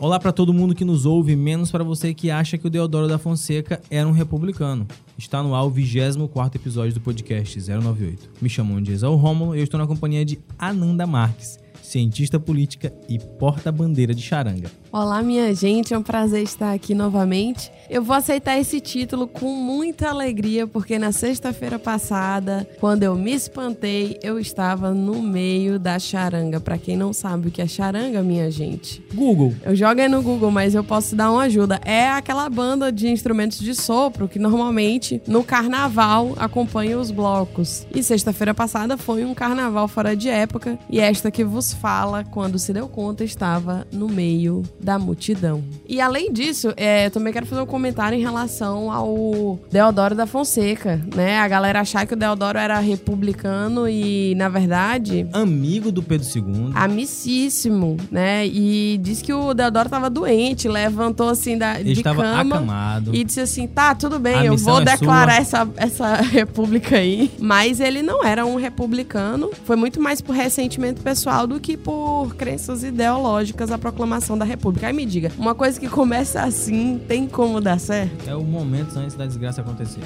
[0.00, 3.08] Olá para todo mundo que nos ouve, menos para você que acha que o Deodoro
[3.08, 4.86] da Fonseca era um republicano.
[5.18, 8.30] Está no ar o 24 episódio do podcast 098.
[8.40, 11.58] Me chamam de Exal Rômulo e eu estou na companhia de Ananda Marques,
[11.88, 14.70] cientista política e porta-bandeira de charanga.
[14.92, 17.70] Olá, minha gente, é um prazer estar aqui novamente.
[17.90, 23.32] Eu vou aceitar esse título com muita alegria, porque na sexta-feira passada, quando eu me
[23.32, 26.60] espantei, eu estava no meio da charanga.
[26.60, 29.02] Para quem não sabe o que é charanga, minha gente.
[29.14, 29.54] Google.
[29.62, 31.80] Eu jogo aí no Google, mas eu posso dar uma ajuda.
[31.84, 37.86] É aquela banda de instrumentos de sopro que normalmente no carnaval acompanha os blocos.
[37.94, 42.58] E sexta-feira passada foi um carnaval fora de época, e esta que vos fala, quando
[42.58, 45.62] se deu conta, estava no meio da multidão.
[45.88, 50.26] E além disso, é, eu também quero fazer um comentário em relação ao Deodoro da
[50.26, 51.38] Fonseca, né?
[51.38, 55.26] A galera achar que o Deodoro era republicano e, na verdade.
[55.32, 56.72] Amigo do Pedro II.
[56.74, 58.46] Amicíssimo, né?
[58.46, 63.14] E disse que o Deodoro estava doente, levantou assim da, Ele de cama acamado.
[63.14, 66.96] e disse assim: tá, tudo bem, A eu vou é declarar sua." essa, essa república
[66.96, 67.30] aí.
[67.38, 72.34] Mas ele não era um republicano, foi muito mais por ressentimento pessoal do que por
[72.36, 74.86] crenças ideológicas a proclamação da república.
[74.86, 78.28] Aí me diga, uma coisa que começa assim, tem como dar certo?
[78.28, 80.02] É o momento antes da desgraça acontecer.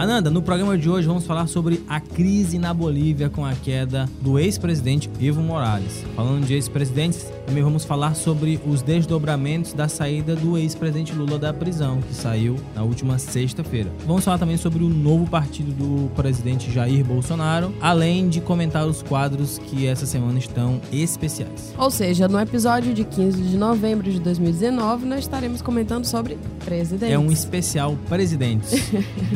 [0.00, 4.08] Ananda, no programa de hoje vamos falar sobre a crise na Bolívia com a queda
[4.22, 6.06] do ex-presidente Evo Morales.
[6.16, 11.52] Falando de ex-presidentes, também vamos falar sobre os desdobramentos da saída do ex-presidente Lula da
[11.52, 13.92] prisão, que saiu na última sexta-feira.
[14.06, 19.02] Vamos falar também sobre o novo partido do presidente Jair Bolsonaro, além de comentar os
[19.02, 21.74] quadros que essa semana estão especiais.
[21.76, 27.14] Ou seja, no episódio de 15 de novembro de 2019, nós estaremos comentando sobre presidentes.
[27.14, 28.90] É um especial presidentes,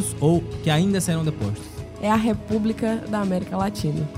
[0.00, 1.64] depostos ou que ainda serão depostos.
[2.02, 4.08] É a República da América Latina.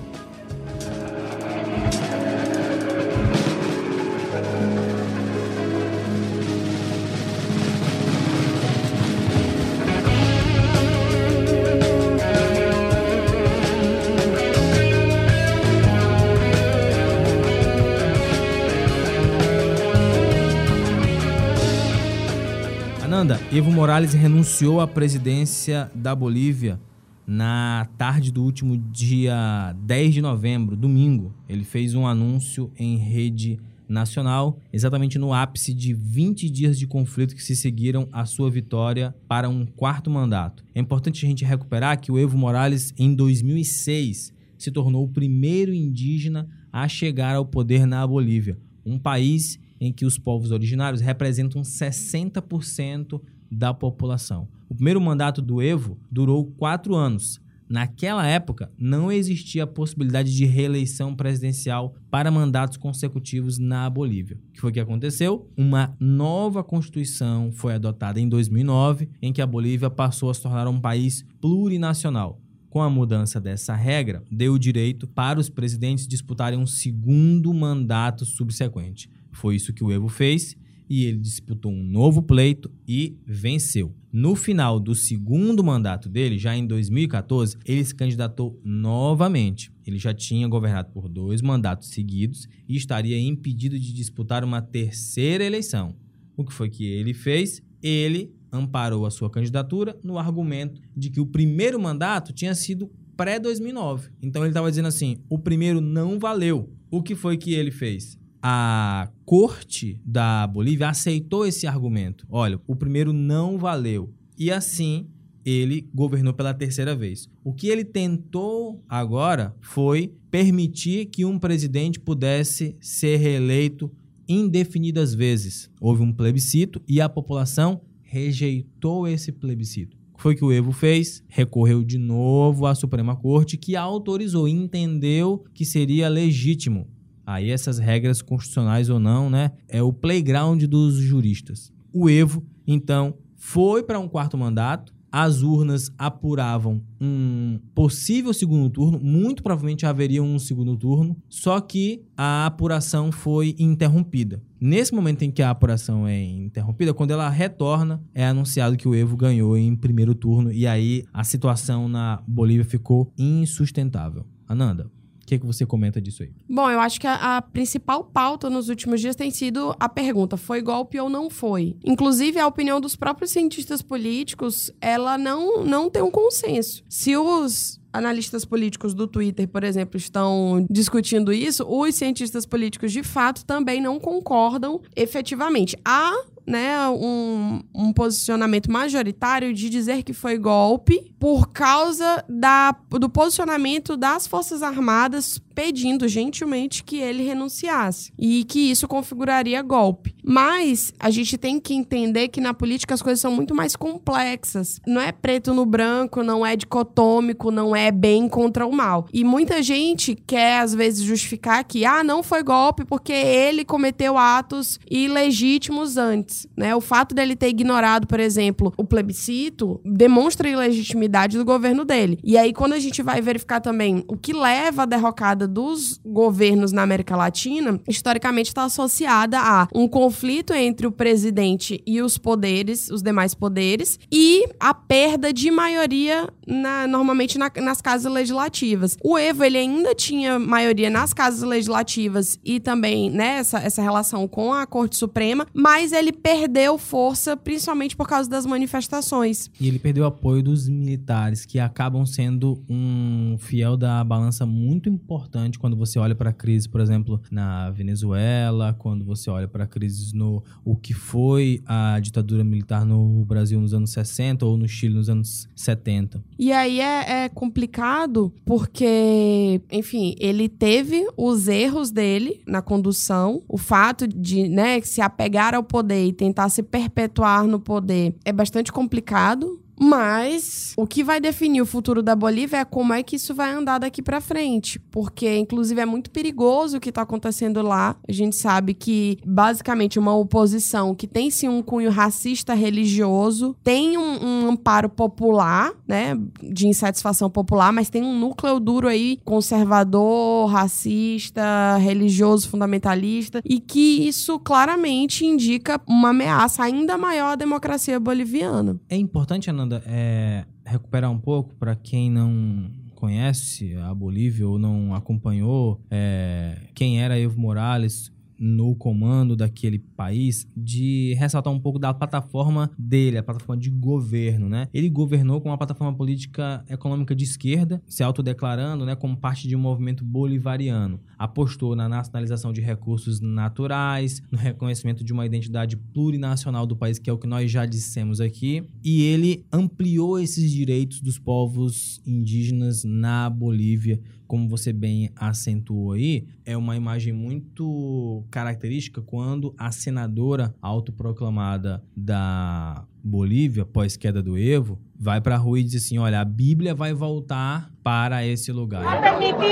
[23.55, 26.81] Evo Morales renunciou à presidência da Bolívia
[27.27, 31.35] na tarde do último dia 10 de novembro, domingo.
[31.47, 37.35] Ele fez um anúncio em rede nacional, exatamente no ápice de 20 dias de conflito
[37.35, 40.65] que se seguiram à sua vitória para um quarto mandato.
[40.75, 45.75] É importante a gente recuperar que o Evo Morales, em 2006, se tornou o primeiro
[45.75, 51.61] indígena a chegar ao poder na Bolívia, um país em que os povos originários representam
[51.61, 53.21] 60%
[53.53, 54.49] da população.
[54.69, 57.39] O primeiro mandato do Evo durou quatro anos.
[57.69, 64.39] Naquela época, não existia a possibilidade de reeleição presidencial para mandatos consecutivos na Bolívia.
[64.49, 65.51] O que foi que aconteceu?
[65.57, 70.69] Uma nova constituição foi adotada em 2009, em que a Bolívia passou a se tornar
[70.69, 72.41] um país plurinacional.
[72.69, 78.25] Com a mudança dessa regra, deu o direito para os presidentes disputarem um segundo mandato
[78.25, 79.11] subsequente.
[79.31, 80.57] Foi isso que o Evo fez
[80.89, 83.95] e ele disputou um novo pleito e venceu.
[84.13, 89.73] No final do segundo mandato dele, já em 2014, ele se candidatou novamente.
[89.87, 95.45] Ele já tinha governado por dois mandatos seguidos e estaria impedido de disputar uma terceira
[95.45, 95.97] eleição.
[96.37, 97.63] O que foi que ele fez?
[97.83, 104.11] Ele amparou a sua candidatura no argumento de que o primeiro mandato tinha sido pré-2009.
[104.23, 106.71] Então ele estava dizendo assim: o primeiro não valeu.
[106.91, 108.19] O que foi que ele fez?
[108.43, 112.27] A corte da Bolívia aceitou esse argumento.
[112.29, 114.13] Olha, o primeiro não valeu.
[114.37, 115.07] E assim
[115.45, 117.29] ele governou pela terceira vez.
[117.45, 123.91] O que ele tentou agora foi permitir que um presidente pudesse ser reeleito
[124.29, 125.71] indefinidas vezes.
[125.81, 129.97] Houve um plebiscito e a população rejeitou esse plebiscito.
[130.15, 131.23] O foi que o Evo fez?
[131.29, 136.87] Recorreu de novo à Suprema Corte, que autorizou, entendeu que seria legítimo.
[137.27, 139.53] Aí essas regras constitucionais ou não, né?
[139.69, 141.73] É o playground dos juristas.
[141.93, 144.95] O Evo, então, foi para um quarto mandato.
[145.11, 152.03] As urnas apuravam um possível segundo turno, muito provavelmente haveria um segundo turno, só que
[152.17, 154.43] a apuração foi interrompida.
[154.59, 158.95] Nesse momento em que a apuração é interrompida, quando ela retorna, é anunciado que o
[158.95, 164.25] Evo ganhou em primeiro turno e aí a situação na Bolívia ficou insustentável.
[164.49, 164.91] Ananda,
[165.33, 166.31] que, que você comenta disso aí?
[166.49, 170.37] Bom, eu acho que a, a, principal pauta nos últimos dias tem sido a pergunta:
[170.37, 171.77] foi golpe ou não foi?
[171.85, 176.83] Inclusive, a opinião dos próprios cientistas políticos, ela não, não tem um consenso.
[176.89, 183.03] Se os analistas políticos do Twitter, por exemplo, estão discutindo isso, os cientistas políticos de
[183.03, 185.77] fato também não concordam efetivamente.
[185.85, 186.13] Há
[186.53, 193.97] né, um, um posicionamento majoritário de dizer que foi golpe por causa da, do posicionamento
[193.97, 200.15] das Forças Armadas pedindo gentilmente que ele renunciasse e que isso configuraria golpe.
[200.25, 204.81] Mas a gente tem que entender que na política as coisas são muito mais complexas.
[204.87, 209.07] Não é preto no branco, não é dicotômico, não é bem contra o mal.
[209.13, 214.17] E muita gente quer às vezes justificar que ah, não foi golpe porque ele cometeu
[214.17, 216.75] atos ilegítimos antes né?
[216.75, 222.19] O fato dele ter ignorado, por exemplo, o plebiscito demonstra a ilegitimidade do governo dele.
[222.23, 226.73] E aí, quando a gente vai verificar também o que leva à derrocada dos governos
[226.73, 232.91] na América Latina, historicamente está associada a um conflito entre o presidente e os poderes,
[232.91, 238.97] os demais poderes, e a perda de maioria na, normalmente na, nas casas legislativas.
[239.03, 244.27] O Evo ele ainda tinha maioria nas casas legislativas e também né, essa, essa relação
[244.29, 249.51] com a Corte Suprema, mas ele perdeu força principalmente por causa das manifestações.
[249.61, 254.89] E ele perdeu o apoio dos militares, que acabam sendo um fiel da balança muito
[254.89, 259.65] importante quando você olha para a crise, por exemplo, na Venezuela, quando você olha para
[259.65, 264.57] a crise no o que foi a ditadura militar no Brasil nos anos 60 ou
[264.57, 266.23] no Chile nos anos 70.
[266.39, 273.57] E aí é, é complicado porque, enfim, ele teve os erros dele na condução, o
[273.57, 278.73] fato de, né, se apegar ao poder e tentar se perpetuar no poder é bastante
[278.73, 279.62] complicado.
[279.83, 283.53] Mas o que vai definir o futuro da Bolívia é como é que isso vai
[283.53, 287.97] andar daqui para frente, porque inclusive é muito perigoso o que tá acontecendo lá.
[288.09, 293.99] A gente sabe que basicamente uma oposição que tem sim um cunho racista religioso, tem
[293.99, 300.47] um, um amparo popular, né, de insatisfação popular, mas tem um núcleo duro aí conservador,
[300.49, 308.79] racista, religioso, fundamentalista e que isso claramente indica uma ameaça ainda maior à democracia boliviana.
[308.89, 314.95] É importante, Ananda é, recuperar um pouco para quem não conhece a Bolívia ou não
[314.95, 321.95] acompanhou é, quem era Evo Morales no comando daquele país, de ressaltar um pouco da
[321.95, 324.69] plataforma dele, a plataforma de governo, né?
[324.75, 329.55] Ele governou com uma plataforma política econômica de esquerda, se autodeclarando, né, como parte de
[329.55, 331.01] um movimento bolivariano.
[331.17, 337.09] Apostou na nacionalização de recursos naturais, no reconhecimento de uma identidade plurinacional do país, que
[337.09, 342.83] é o que nós já dissemos aqui, e ele ampliou esses direitos dos povos indígenas
[342.83, 344.01] na Bolívia
[344.33, 352.85] como você bem acentuou aí, é uma imagem muito característica quando a senadora autoproclamada da
[353.05, 356.75] Bolívia, pós queda do Evo, vai para a rua e diz assim: olha, a Bíblia
[356.75, 358.85] vai voltar para esse lugar.
[358.87, 359.43] Ha permitido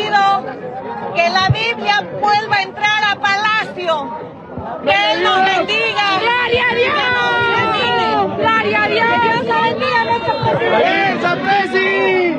[1.14, 4.30] que a Bíblia vuelva a entrar a palácio.
[4.82, 6.18] Que Él nos bendiga.
[6.20, 7.00] Gloria a Dios.
[8.36, 9.20] Gloria a Dios.
[9.20, 9.50] Dios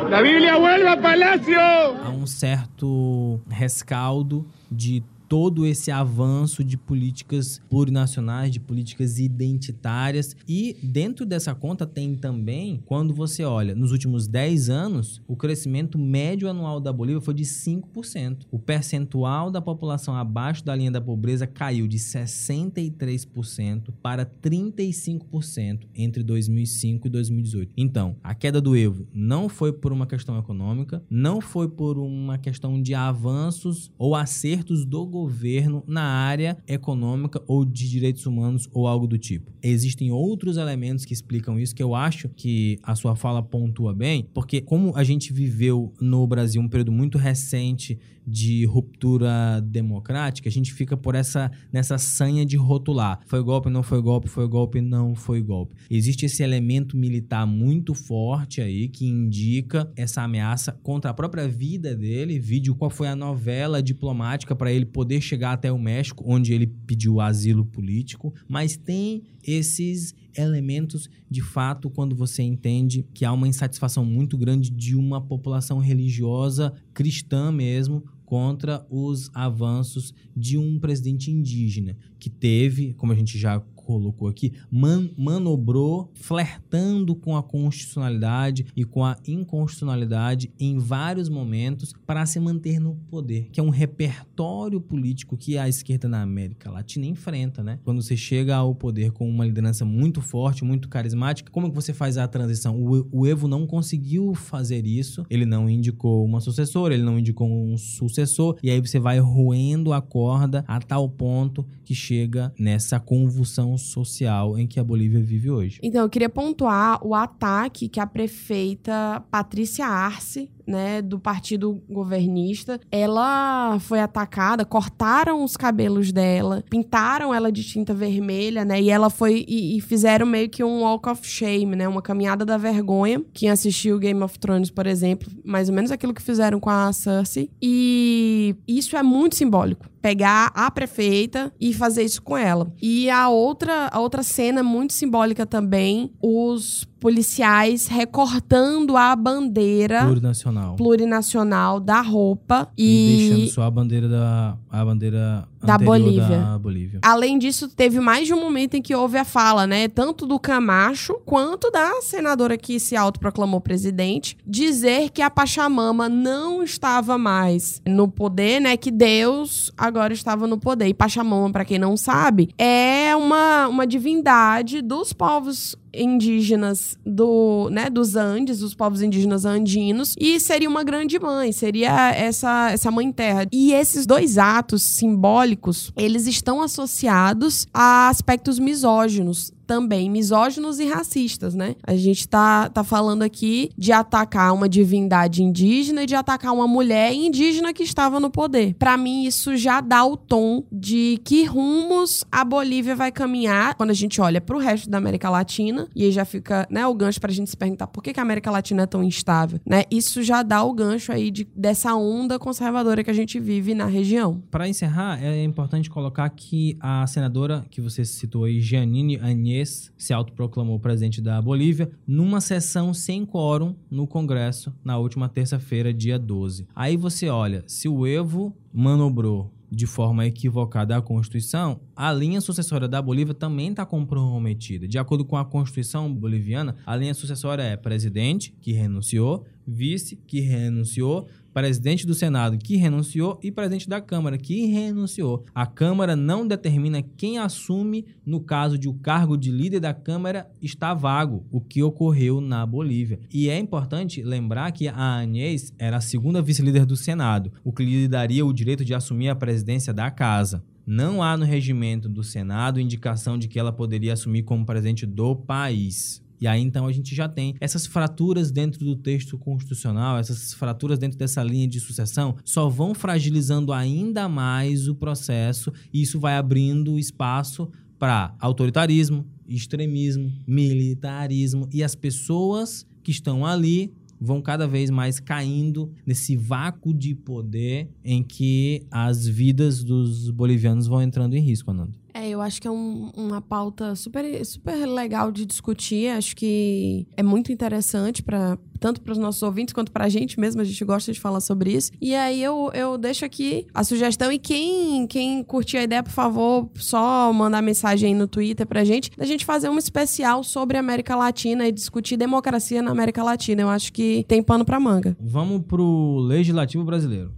[0.09, 1.57] La Biblia vuelve a palacio.
[1.57, 5.01] Há um certo rescaldo de
[5.31, 10.35] todo esse avanço de políticas plurinacionais, de políticas identitárias.
[10.45, 15.97] E dentro dessa conta tem também, quando você olha, nos últimos 10 anos, o crescimento
[15.97, 18.39] médio anual da Bolívia foi de 5%.
[18.51, 26.23] O percentual da população abaixo da linha da pobreza caiu de 63% para 35% entre
[26.23, 27.71] 2005 e 2018.
[27.77, 32.37] Então, a queda do Evo não foi por uma questão econômica, não foi por uma
[32.37, 38.67] questão de avanços ou acertos do governo governo na área econômica ou de direitos humanos
[38.73, 39.51] ou algo do tipo.
[39.61, 44.27] Existem outros elementos que explicam isso que eu acho que a sua fala pontua bem,
[44.33, 50.51] porque como a gente viveu no Brasil um período muito recente de ruptura democrática, a
[50.51, 53.19] gente fica por essa nessa sanha de rotular.
[53.25, 55.75] Foi golpe, não foi golpe, foi golpe, não foi golpe.
[55.89, 61.95] Existe esse elemento militar muito forte aí que indica essa ameaça contra a própria vida
[61.95, 62.39] dele.
[62.39, 66.67] Vídeo qual foi a novela diplomática para ele poder chegar até o México, onde ele
[66.67, 73.47] pediu asilo político, mas tem esses elementos de fato quando você entende que há uma
[73.47, 81.29] insatisfação muito grande de uma população religiosa cristã mesmo contra os avanços de um presidente
[81.29, 83.59] indígena que teve, como a gente já
[83.91, 91.93] colocou aqui, man, manobrou flertando com a constitucionalidade e com a inconstitucionalidade em vários momentos
[92.05, 96.71] para se manter no poder, que é um repertório político que a esquerda na América
[96.71, 97.79] Latina enfrenta, né?
[97.83, 101.93] Quando você chega ao poder com uma liderança muito forte, muito carismática, como que você
[101.93, 102.81] faz a transição?
[102.81, 107.49] O, o Evo não conseguiu fazer isso, ele não indicou uma sucessora, ele não indicou
[107.49, 112.99] um sucessor, e aí você vai roendo a corda a tal ponto que chega nessa
[112.99, 115.79] convulsão social em que a Bolívia vive hoje.
[115.83, 122.79] Então, eu queria pontuar o ataque que a prefeita Patrícia Arce né, do partido governista.
[122.91, 129.09] Ela foi atacada, cortaram os cabelos dela, pintaram ela de tinta vermelha, né, e ela
[129.09, 133.21] foi e, e fizeram meio que um walk of shame, né, uma caminhada da vergonha.
[133.33, 136.91] Quem assistiu Game of Thrones, por exemplo, mais ou menos aquilo que fizeram com a
[136.93, 137.49] Cersei.
[137.61, 142.73] E isso é muito simbólico pegar a prefeita e fazer isso com ela.
[142.81, 150.75] E a outra, a outra cena muito simbólica também, os policiais recortando a bandeira Plurinacional.
[150.75, 156.37] plurinacional da roupa E, e, deixando só a bandeira da a bandeira Da Bolívia.
[156.39, 156.99] da Bolívia.
[157.03, 159.87] Além disso, teve mais de um momento em que houve a fala, né?
[159.87, 166.63] Tanto do Camacho quanto da senadora que se autoproclamou presidente, dizer que a Pachamama não
[166.63, 168.77] estava mais no poder, né?
[168.77, 170.87] Que Deus agora estava no poder.
[170.87, 177.89] E Pachamama, para quem não sabe, é uma, uma divindade dos povos indígenas do, né,
[177.89, 183.11] dos Andes, os povos indígenas andinos, e seria uma grande mãe, seria essa, essa mãe
[183.11, 183.45] terra.
[183.51, 191.55] E esses dois atos simbólicos, eles estão associados a aspectos misóginos também misóginos e racistas,
[191.55, 191.77] né?
[191.87, 196.67] A gente tá, tá falando aqui de atacar uma divindade indígena e de atacar uma
[196.67, 198.75] mulher indígena que estava no poder.
[198.77, 203.91] Para mim, isso já dá o tom de que rumos a Bolívia vai caminhar quando
[203.91, 205.87] a gente olha para o resto da América Latina.
[205.95, 208.23] E aí já fica né, o gancho pra gente se perguntar por que, que a
[208.23, 209.85] América Latina é tão instável, né?
[209.89, 213.85] Isso já dá o gancho aí de, dessa onda conservadora que a gente vive na
[213.85, 214.43] região.
[214.51, 219.17] Para encerrar, é importante colocar que a senadora que você citou aí, Giannini
[219.61, 225.93] Agnès, se autoproclamou presidente da Bolívia numa sessão sem quórum no Congresso na última terça-feira,
[225.93, 226.67] dia 12.
[226.75, 232.89] Aí você olha, se o Evo manobrou de forma equivocada a Constituição, a linha sucessória
[232.89, 234.85] da Bolívia também está comprometida.
[234.85, 240.41] De acordo com a Constituição boliviana, a linha sucessória é presidente, que renunciou, vice, que
[240.41, 245.43] renunciou, presidente do Senado, que renunciou, e presidente da Câmara, que renunciou.
[245.53, 250.49] A Câmara não determina quem assume no caso de o cargo de líder da Câmara
[250.61, 253.19] está vago, o que ocorreu na Bolívia.
[253.31, 257.83] E é importante lembrar que a Agnès era a segunda vice-líder do Senado, o que
[257.83, 260.63] lhe daria o direito de assumir a presidência da casa.
[260.85, 265.35] Não há no regimento do Senado indicação de que ela poderia assumir como presidente do
[265.35, 266.21] país.
[266.41, 270.97] E aí então a gente já tem essas fraturas dentro do texto constitucional, essas fraturas
[270.97, 276.35] dentro dessa linha de sucessão, só vão fragilizando ainda mais o processo e isso vai
[276.35, 277.69] abrindo espaço
[277.99, 285.91] para autoritarismo, extremismo, militarismo e as pessoas que estão ali vão cada vez mais caindo
[286.05, 292.00] nesse vácuo de poder em que as vidas dos bolivianos vão entrando em risco, Ananda.
[292.13, 296.09] É, eu acho que é um- uma pauta super, super legal de discutir.
[296.09, 300.39] Acho que é muito interessante para tanto para os nossos ouvintes quanto para a gente
[300.39, 300.59] mesmo.
[300.59, 301.91] A gente gosta de falar sobre isso.
[302.01, 304.31] E aí eu, eu deixo aqui a sugestão.
[304.31, 308.83] E quem, quem curtir a ideia, por favor, só mandar mensagem aí no Twitter pra
[308.83, 313.23] gente, da gente fazer um especial sobre a América Latina e discutir democracia na América
[313.23, 313.61] Latina.
[313.61, 315.15] Eu acho que tem pano pra manga.
[315.19, 317.31] Vamos pro legislativo brasileiro.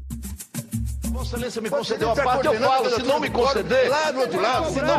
[1.13, 2.89] Vossa Excelência me concedeu a parte, eu falo.
[2.89, 4.97] Se não me conceder, lá do outro lado, se não...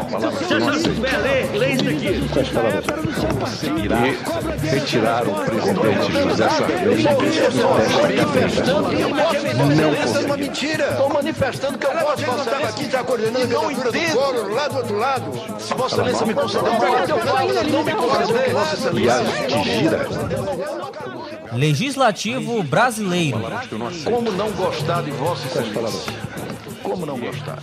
[4.71, 6.79] Retirar o presidente José Sarney
[9.01, 10.91] é uma mentira.
[10.91, 12.69] Estou manifestando que eu posso, Vossa Excelência.
[12.69, 14.55] aqui já coordenando não entendo.
[14.55, 15.33] lá do outro lado.
[15.59, 17.55] Se Vossa Excelência me conceder a parte, eu falo.
[17.55, 19.25] Se não me conceder, Vossa Excelência...
[19.49, 20.09] de gira.
[21.57, 23.39] Legislativo brasileiro.
[24.05, 26.13] Como não gostar de Vossa Excelência?
[26.83, 27.63] Como não gostar?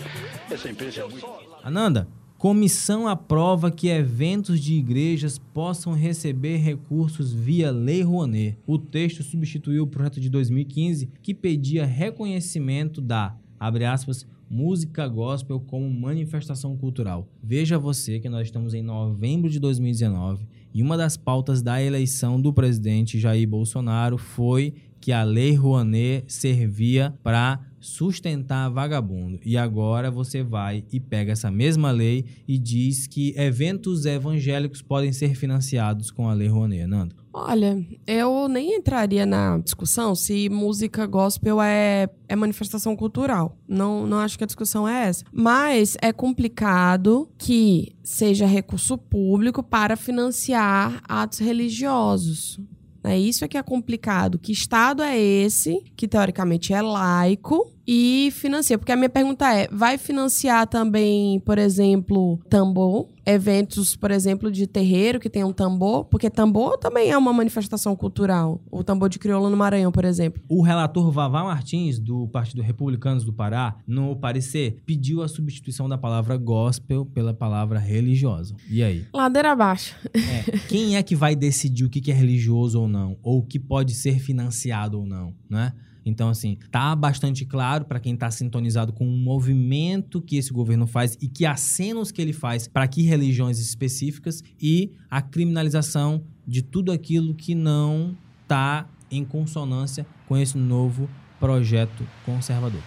[1.64, 2.08] Ananda,
[2.38, 8.58] comissão aprova que eventos de igrejas possam receber recursos via Lei Rouanet.
[8.66, 15.60] O texto substituiu o projeto de 2015 que pedia reconhecimento da, abre aspas, música gospel
[15.60, 17.28] como manifestação cultural.
[17.42, 22.40] Veja você que nós estamos em novembro de 2019 e uma das pautas da eleição
[22.40, 29.40] do presidente Jair Bolsonaro foi que a Lei Rouanet servia para sustentar vagabundo.
[29.44, 35.12] E agora você vai e pega essa mesma lei e diz que eventos evangélicos podem
[35.12, 37.16] ser financiados com a lei Rouanet, Nando.
[37.34, 43.58] Olha, eu nem entraria na discussão se música gospel é, é manifestação cultural.
[43.68, 45.24] Não, não acho que a discussão é essa.
[45.32, 52.60] Mas é complicado que seja recurso público para financiar atos religiosos.
[53.04, 54.38] É isso é que é complicado.
[54.38, 58.78] Que estado é esse, que teoricamente é laico, e financia?
[58.78, 63.10] Porque a minha pergunta é: vai financiar também, por exemplo, tambor?
[63.26, 66.06] Eventos, por exemplo, de terreiro que tem um tambor?
[66.06, 68.62] Porque tambor também é uma manifestação cultural.
[68.72, 70.42] O tambor de crioula no Maranhão, por exemplo.
[70.48, 75.98] O relator Vavá Martins, do Partido Republicanos do Pará, no parecer, pediu a substituição da
[75.98, 78.56] palavra gospel pela palavra religiosa.
[78.70, 79.06] E aí?
[79.14, 79.98] Ladeira abaixo.
[80.16, 83.18] É, quem é que vai decidir o que que é religioso ou não?
[83.22, 85.74] Ou o que pode ser financiado ou não, né?
[86.06, 90.88] Então, assim, tá bastante claro para quem tá sintonizado com o movimento que esse governo
[90.88, 96.62] faz e que acenos que ele faz para que religiões específicas e a criminalização de
[96.62, 98.16] tudo aquilo que não
[98.48, 102.82] tá em consonância com esse novo projeto conservador.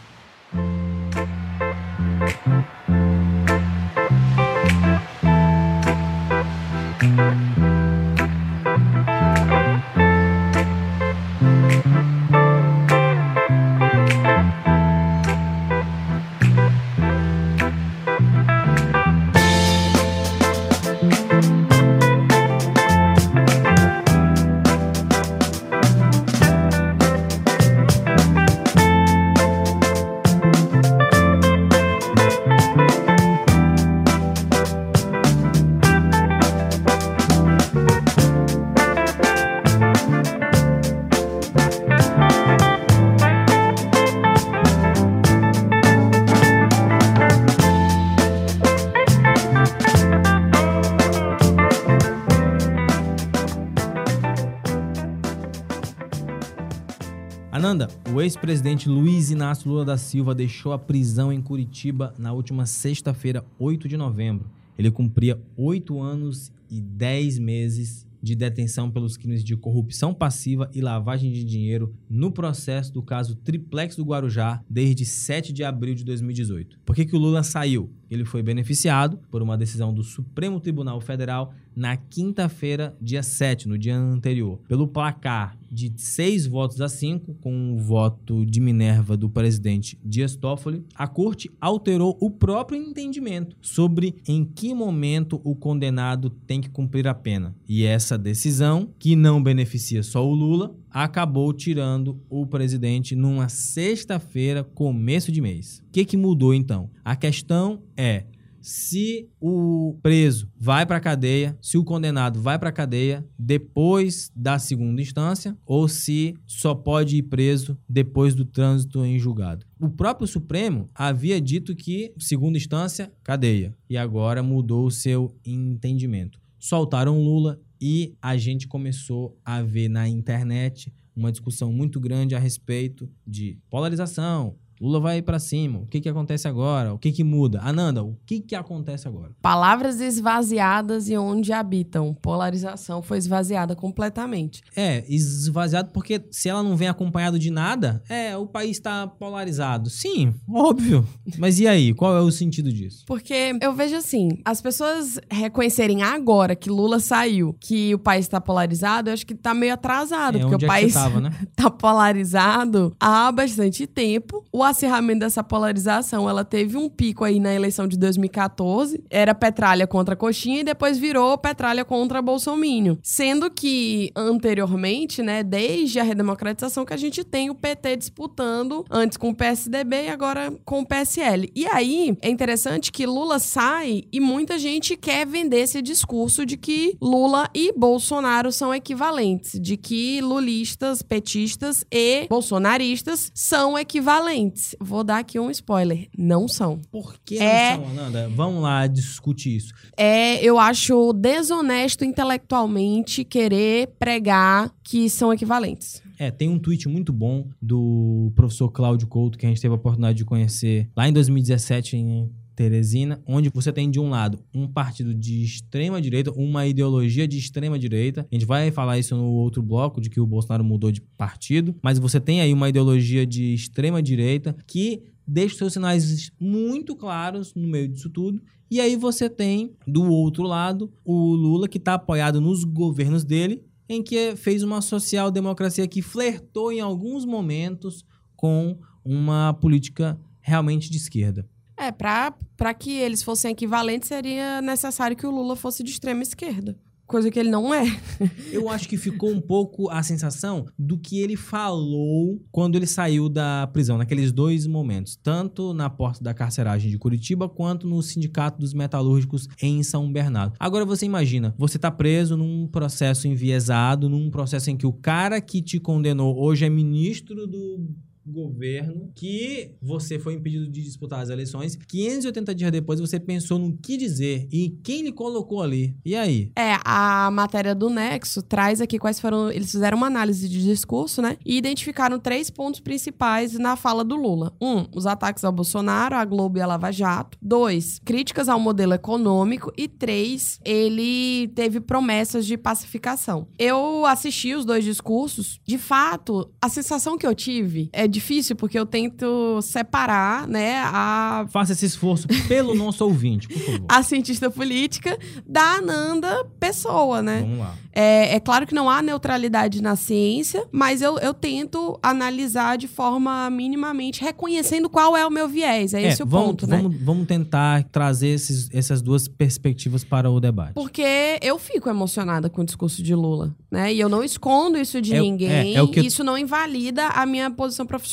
[58.44, 63.88] Ex-presidente Luiz Inácio Lula da Silva deixou a prisão em Curitiba na última sexta-feira, 8
[63.88, 64.50] de novembro.
[64.76, 70.82] Ele cumpria oito anos e dez meses de detenção pelos crimes de corrupção passiva e
[70.82, 76.04] lavagem de dinheiro no processo do caso Triplex do Guarujá desde 7 de abril de
[76.04, 76.80] 2018.
[76.84, 77.90] Por que, que o Lula saiu?
[78.14, 83.76] Ele foi beneficiado por uma decisão do Supremo Tribunal Federal na quinta-feira, dia 7, no
[83.76, 89.28] dia anterior, pelo placar de seis votos a cinco, com o voto de Minerva do
[89.28, 96.30] presidente Dias Toffoli, a corte alterou o próprio entendimento sobre em que momento o condenado
[96.30, 97.56] tem que cumprir a pena.
[97.68, 104.62] E essa decisão, que não beneficia só o Lula, acabou tirando o presidente numa sexta-feira,
[104.62, 105.82] começo de mês.
[105.88, 106.88] O que, que mudou então?
[107.04, 108.26] A questão é
[108.60, 114.30] se o preso vai para a cadeia, se o condenado vai para a cadeia depois
[114.34, 119.66] da segunda instância ou se só pode ir preso depois do trânsito em julgado.
[119.78, 126.40] O próprio Supremo havia dito que segunda instância, cadeia, e agora mudou o seu entendimento.
[126.58, 132.38] Soltaram Lula e a gente começou a ver na internet uma discussão muito grande a
[132.38, 135.78] respeito de polarização, Lula vai para cima.
[135.80, 136.92] O que, que acontece agora?
[136.92, 137.60] O que, que muda?
[137.62, 139.30] Ananda, o que, que acontece agora?
[139.40, 142.14] Palavras esvaziadas e onde habitam.
[142.14, 144.62] Polarização foi esvaziada completamente.
[144.76, 149.88] É, esvaziado porque se ela não vem acompanhado de nada, é, o país está polarizado.
[149.90, 151.06] Sim, óbvio.
[151.38, 151.94] Mas e aí?
[151.94, 153.04] Qual é o sentido disso?
[153.06, 158.40] Porque eu vejo assim, as pessoas reconhecerem agora que Lula saiu, que o país está
[158.40, 161.30] polarizado, eu acho que tá meio atrasado, É, porque o é país tava, né?
[161.54, 164.44] tá polarizado há bastante tempo.
[164.52, 169.02] O acirramento dessa polarização, ela teve um pico aí na eleição de 2014.
[169.10, 172.54] Era Petralha contra Coxinha e depois virou Petralha contra Bolsonaro.
[173.02, 179.16] Sendo que anteriormente, né, desde a redemocratização que a gente tem o PT disputando antes
[179.16, 181.50] com o PSDB e agora com o PSL.
[181.54, 186.56] E aí é interessante que Lula sai e muita gente quer vender esse discurso de
[186.56, 194.53] que Lula e Bolsonaro são equivalentes, de que lulistas, petistas e bolsonaristas são equivalentes.
[194.80, 196.80] Vou dar aqui um spoiler, não são.
[196.90, 198.28] Por que É- não são, Ananda?
[198.28, 199.72] Vamos lá discutir isso.
[199.96, 206.02] É, eu acho desonesto intelectualmente querer pregar que são equivalentes.
[206.18, 209.76] É, tem um tweet muito bom do professor Cláudio Couto, que a gente teve a
[209.76, 214.66] oportunidade de conhecer lá em 2017 em Teresina, onde você tem de um lado um
[214.66, 218.26] partido de extrema direita, uma ideologia de extrema direita.
[218.30, 221.74] A gente vai falar isso no outro bloco de que o Bolsonaro mudou de partido,
[221.82, 227.54] mas você tem aí uma ideologia de extrema direita que deixa seus sinais muito claros
[227.54, 228.40] no meio disso tudo.
[228.70, 233.62] E aí você tem do outro lado o Lula que está apoiado nos governos dele,
[233.88, 238.04] em que fez uma social-democracia que flertou em alguns momentos
[238.36, 241.46] com uma política realmente de esquerda.
[241.76, 246.76] É, pra que eles fossem equivalentes, seria necessário que o Lula fosse de extrema esquerda.
[247.06, 247.84] Coisa que ele não é.
[248.50, 253.28] Eu acho que ficou um pouco a sensação do que ele falou quando ele saiu
[253.28, 255.14] da prisão, naqueles dois momentos.
[255.22, 260.56] Tanto na porta da carceragem de Curitiba, quanto no Sindicato dos Metalúrgicos em São Bernardo.
[260.58, 265.42] Agora você imagina, você tá preso num processo enviesado, num processo em que o cara
[265.42, 267.86] que te condenou hoje é ministro do
[268.26, 271.76] governo que você foi impedido de disputar as eleições.
[271.76, 275.96] 580 dias depois você pensou no que dizer e quem lhe colocou ali.
[276.04, 276.50] E aí?
[276.56, 279.50] É, a matéria do Nexo traz aqui quais foram.
[279.50, 281.36] Eles fizeram uma análise de discurso, né?
[281.44, 286.24] E identificaram três pontos principais na fala do Lula: um, os ataques ao Bolsonaro, à
[286.24, 287.38] Globo e à Lava Jato.
[287.40, 289.72] Dois, críticas ao modelo econômico.
[289.76, 293.46] E três, ele teve promessas de pacificação.
[293.58, 295.60] Eu assisti os dois discursos.
[295.66, 301.46] De fato, a sensação que eu tive é difícil porque eu tento separar, né, a
[301.50, 303.84] Faça esse esforço pelo nosso ouvinte, por favor.
[303.88, 307.40] a cientista política da Ananda pessoa, né?
[307.40, 307.74] Vamos lá.
[307.96, 312.88] É, é claro que não há neutralidade na ciência, mas eu, eu tento analisar de
[312.88, 315.94] forma minimamente reconhecendo qual é o meu viés.
[315.94, 316.78] É, esse o vamos, ponto, né?
[316.78, 320.72] vamos, vamos tentar trazer esses- essas duas perspectivas para o debate.
[320.74, 323.94] Porque eu fico emocionada com o discurso de Lula, né?
[323.94, 325.50] E eu não escondo isso de É- ninguém.
[325.50, 328.03] é- é o que Isso não invalida a minha posição profissional.